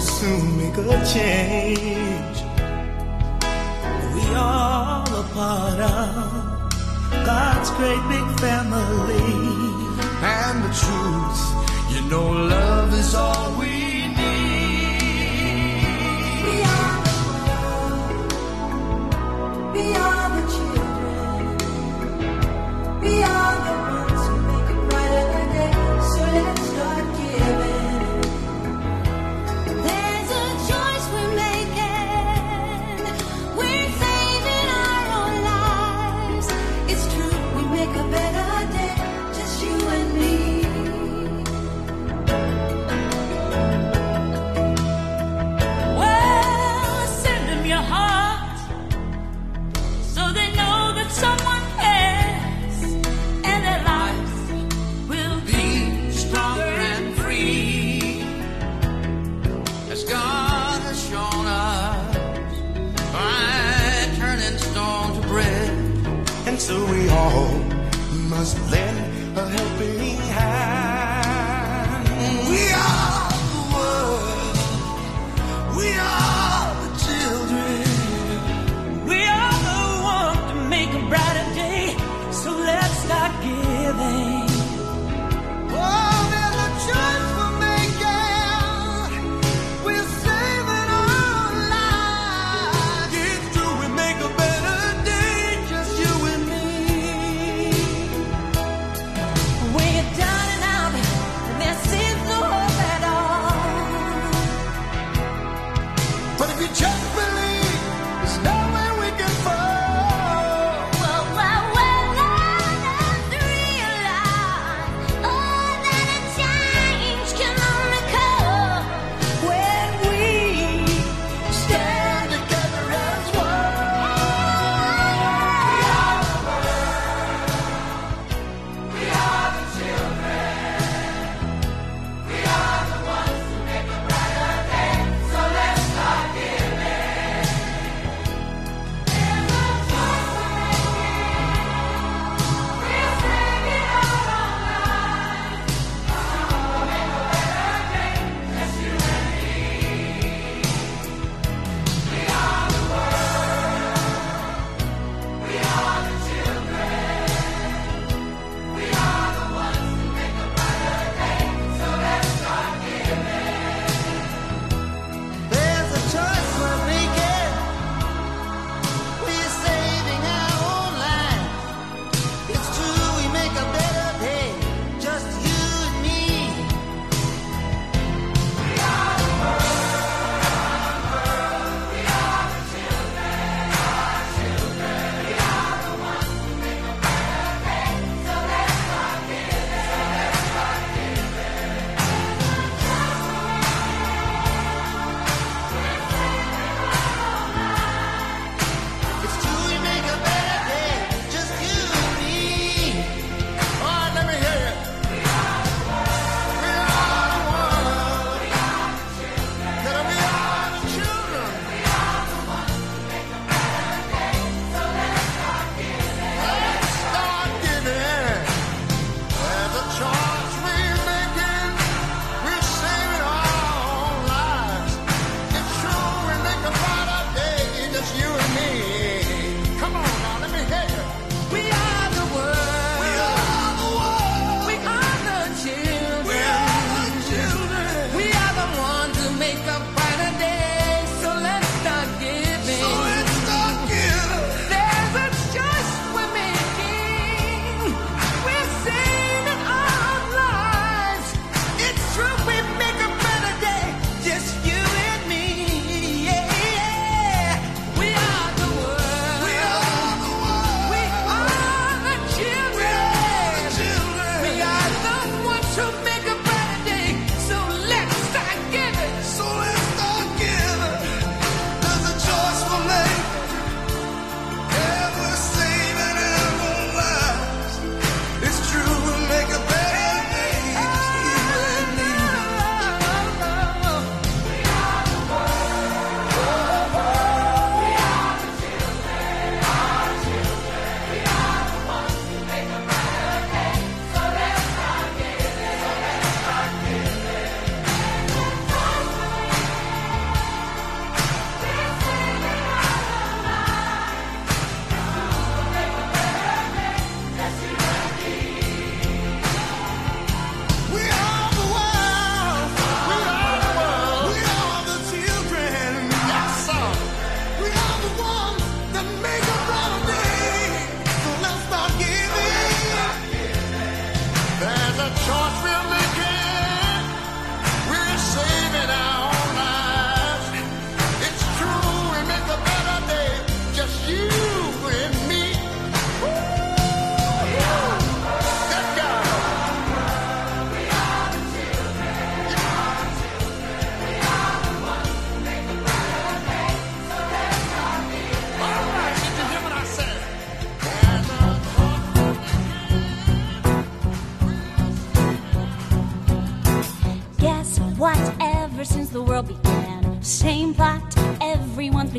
[0.00, 2.38] Soon make a change.
[4.14, 6.50] We all a part of
[7.26, 9.28] God's great big family.
[10.22, 11.40] And the truth,
[11.92, 14.96] you know, love is all we need.
[16.46, 18.32] We are the world.
[19.74, 21.58] We are the children.
[23.02, 23.89] We are the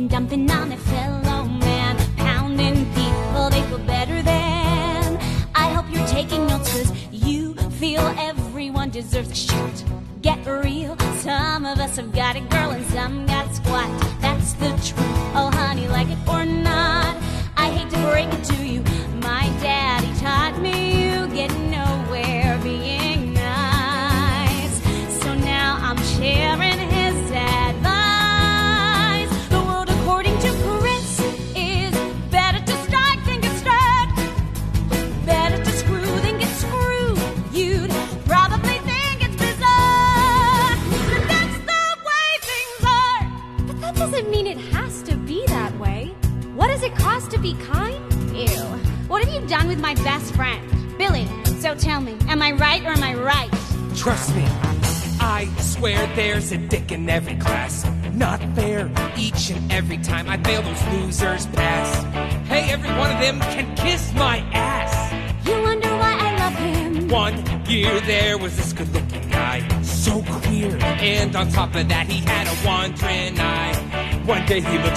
[0.02, 0.61] Everyone's been dumping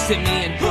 [0.07, 0.64] looks at me and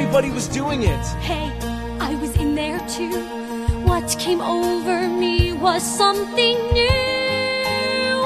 [0.00, 1.06] Everybody was doing it.
[1.20, 1.52] Hey,
[2.00, 3.20] I was in there too.
[3.84, 8.16] What came over me was something new.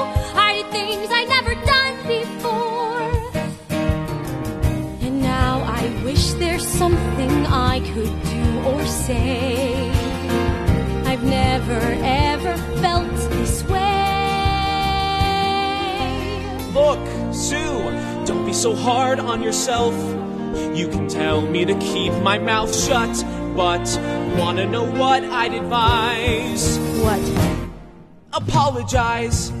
[0.47, 3.01] I did things I'd never done before.
[5.05, 9.91] And now I wish there's something I could do or say.
[11.05, 13.81] I've never ever felt this way.
[16.73, 17.91] Look, Sue,
[18.25, 19.93] don't be so hard on yourself.
[20.75, 23.23] You can tell me to keep my mouth shut,
[23.55, 23.87] but
[24.37, 26.77] wanna know what I'd advise?
[26.99, 27.21] What?
[28.33, 29.53] Apologize.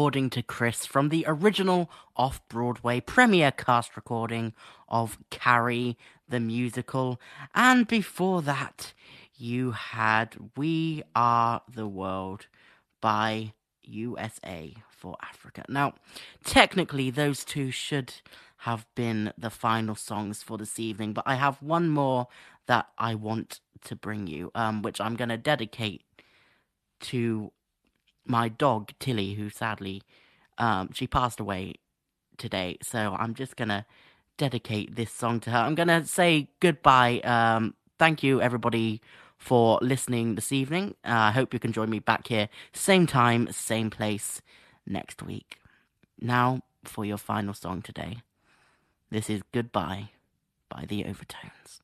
[0.00, 4.54] according to Chris, from the original off Broadway premiere cast recording
[4.88, 7.20] of Carrie the Musical.
[7.54, 8.94] And before that,
[9.36, 12.46] you had We Are the World
[13.02, 15.66] by USA for Africa.
[15.68, 15.92] Now,
[16.44, 18.14] technically, those two should
[18.60, 22.26] have been the final songs for this evening, but I have one more
[22.64, 26.04] that I want to bring you, um, which I'm going to dedicate
[27.00, 27.52] to
[28.24, 30.02] my dog Tilly, who sadly
[30.58, 31.74] um, she passed away
[32.38, 32.78] today.
[32.82, 33.86] So I'm just gonna
[34.36, 35.58] dedicate this song to her.
[35.58, 37.20] I'm gonna say goodbye.
[37.20, 39.00] Um, thank you everybody
[39.36, 40.94] for listening this evening.
[41.04, 44.42] Uh, I uh, hope you can join me back here, same time, same place
[44.86, 45.58] next week.
[46.20, 48.18] Now for your final song today.
[49.10, 50.10] This is Goodbye
[50.68, 51.80] by The Overtones.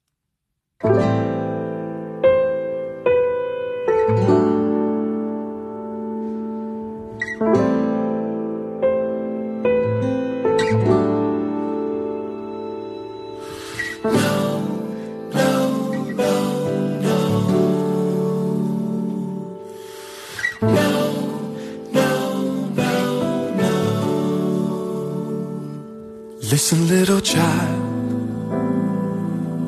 [26.69, 27.85] Listen, little child,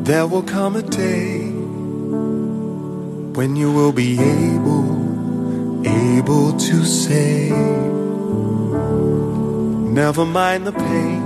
[0.05, 1.49] there will come a day
[3.39, 7.51] when you will be able, able to say,
[10.01, 11.23] Never mind the pain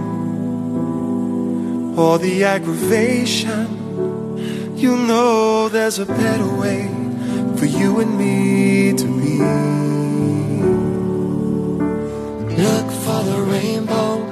[1.97, 4.77] or the aggravation.
[4.77, 6.87] You know there's a better way
[7.57, 9.39] for you and me to be.
[12.63, 14.32] Look for the rainbow in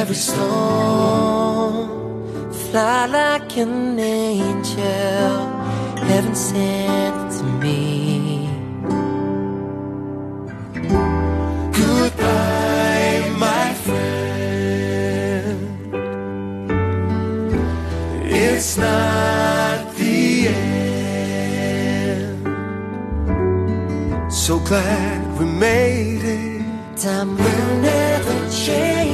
[0.00, 1.88] every storm.
[2.52, 5.30] Fly like an angel,
[6.10, 8.48] heaven sent to me.
[11.80, 15.60] Goodbye, my friend.
[18.44, 20.76] It's not the end.
[24.30, 26.62] So glad we made it.
[27.02, 29.05] Time will never change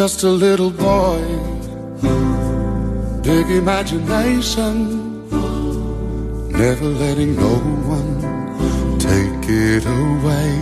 [0.00, 1.20] Just a little boy,
[3.22, 5.28] big imagination,
[6.48, 7.56] never letting no
[7.96, 10.52] one take it away.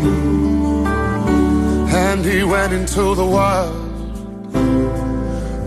[2.04, 3.76] And he went into the world,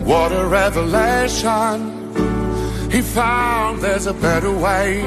[0.05, 1.77] what a revelation.
[2.91, 5.01] He found there's a better way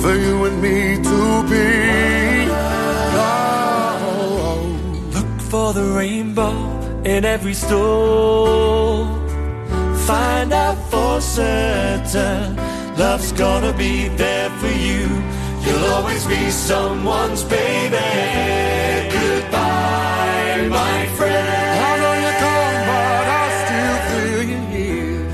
[0.00, 2.46] for you and me to be.
[3.20, 4.62] Oh, oh, oh.
[5.12, 6.67] Look for the rainbow
[7.08, 9.06] in every store.
[10.06, 12.56] Find out for certain
[12.96, 15.06] love's gonna be there for you.
[15.64, 17.96] You'll always be someone's baby.
[19.16, 21.48] Goodbye, my friend.
[21.88, 25.26] I know you're gone, but I still feel you here.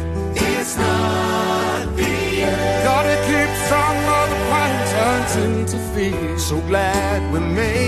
[0.49, 2.15] It's not the
[2.51, 2.85] end.
[2.91, 6.39] Gotta keep some of the pain turns into fear.
[6.39, 7.84] So glad we made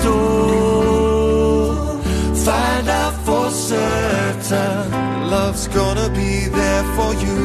[0.00, 2.00] storm.
[2.46, 4.90] Find out for certain
[5.30, 7.38] Love's gonna be there for you.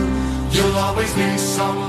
[0.55, 1.84] you'll always be someone's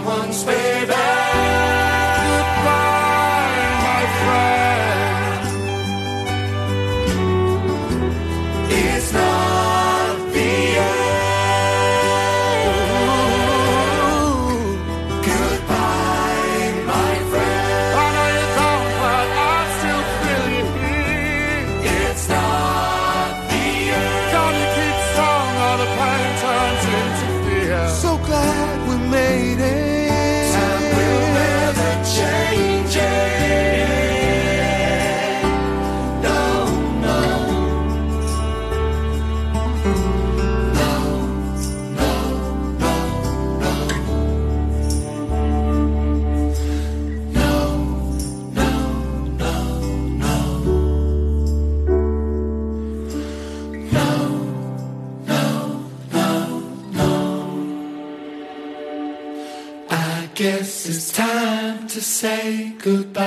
[62.27, 63.26] say goodbye.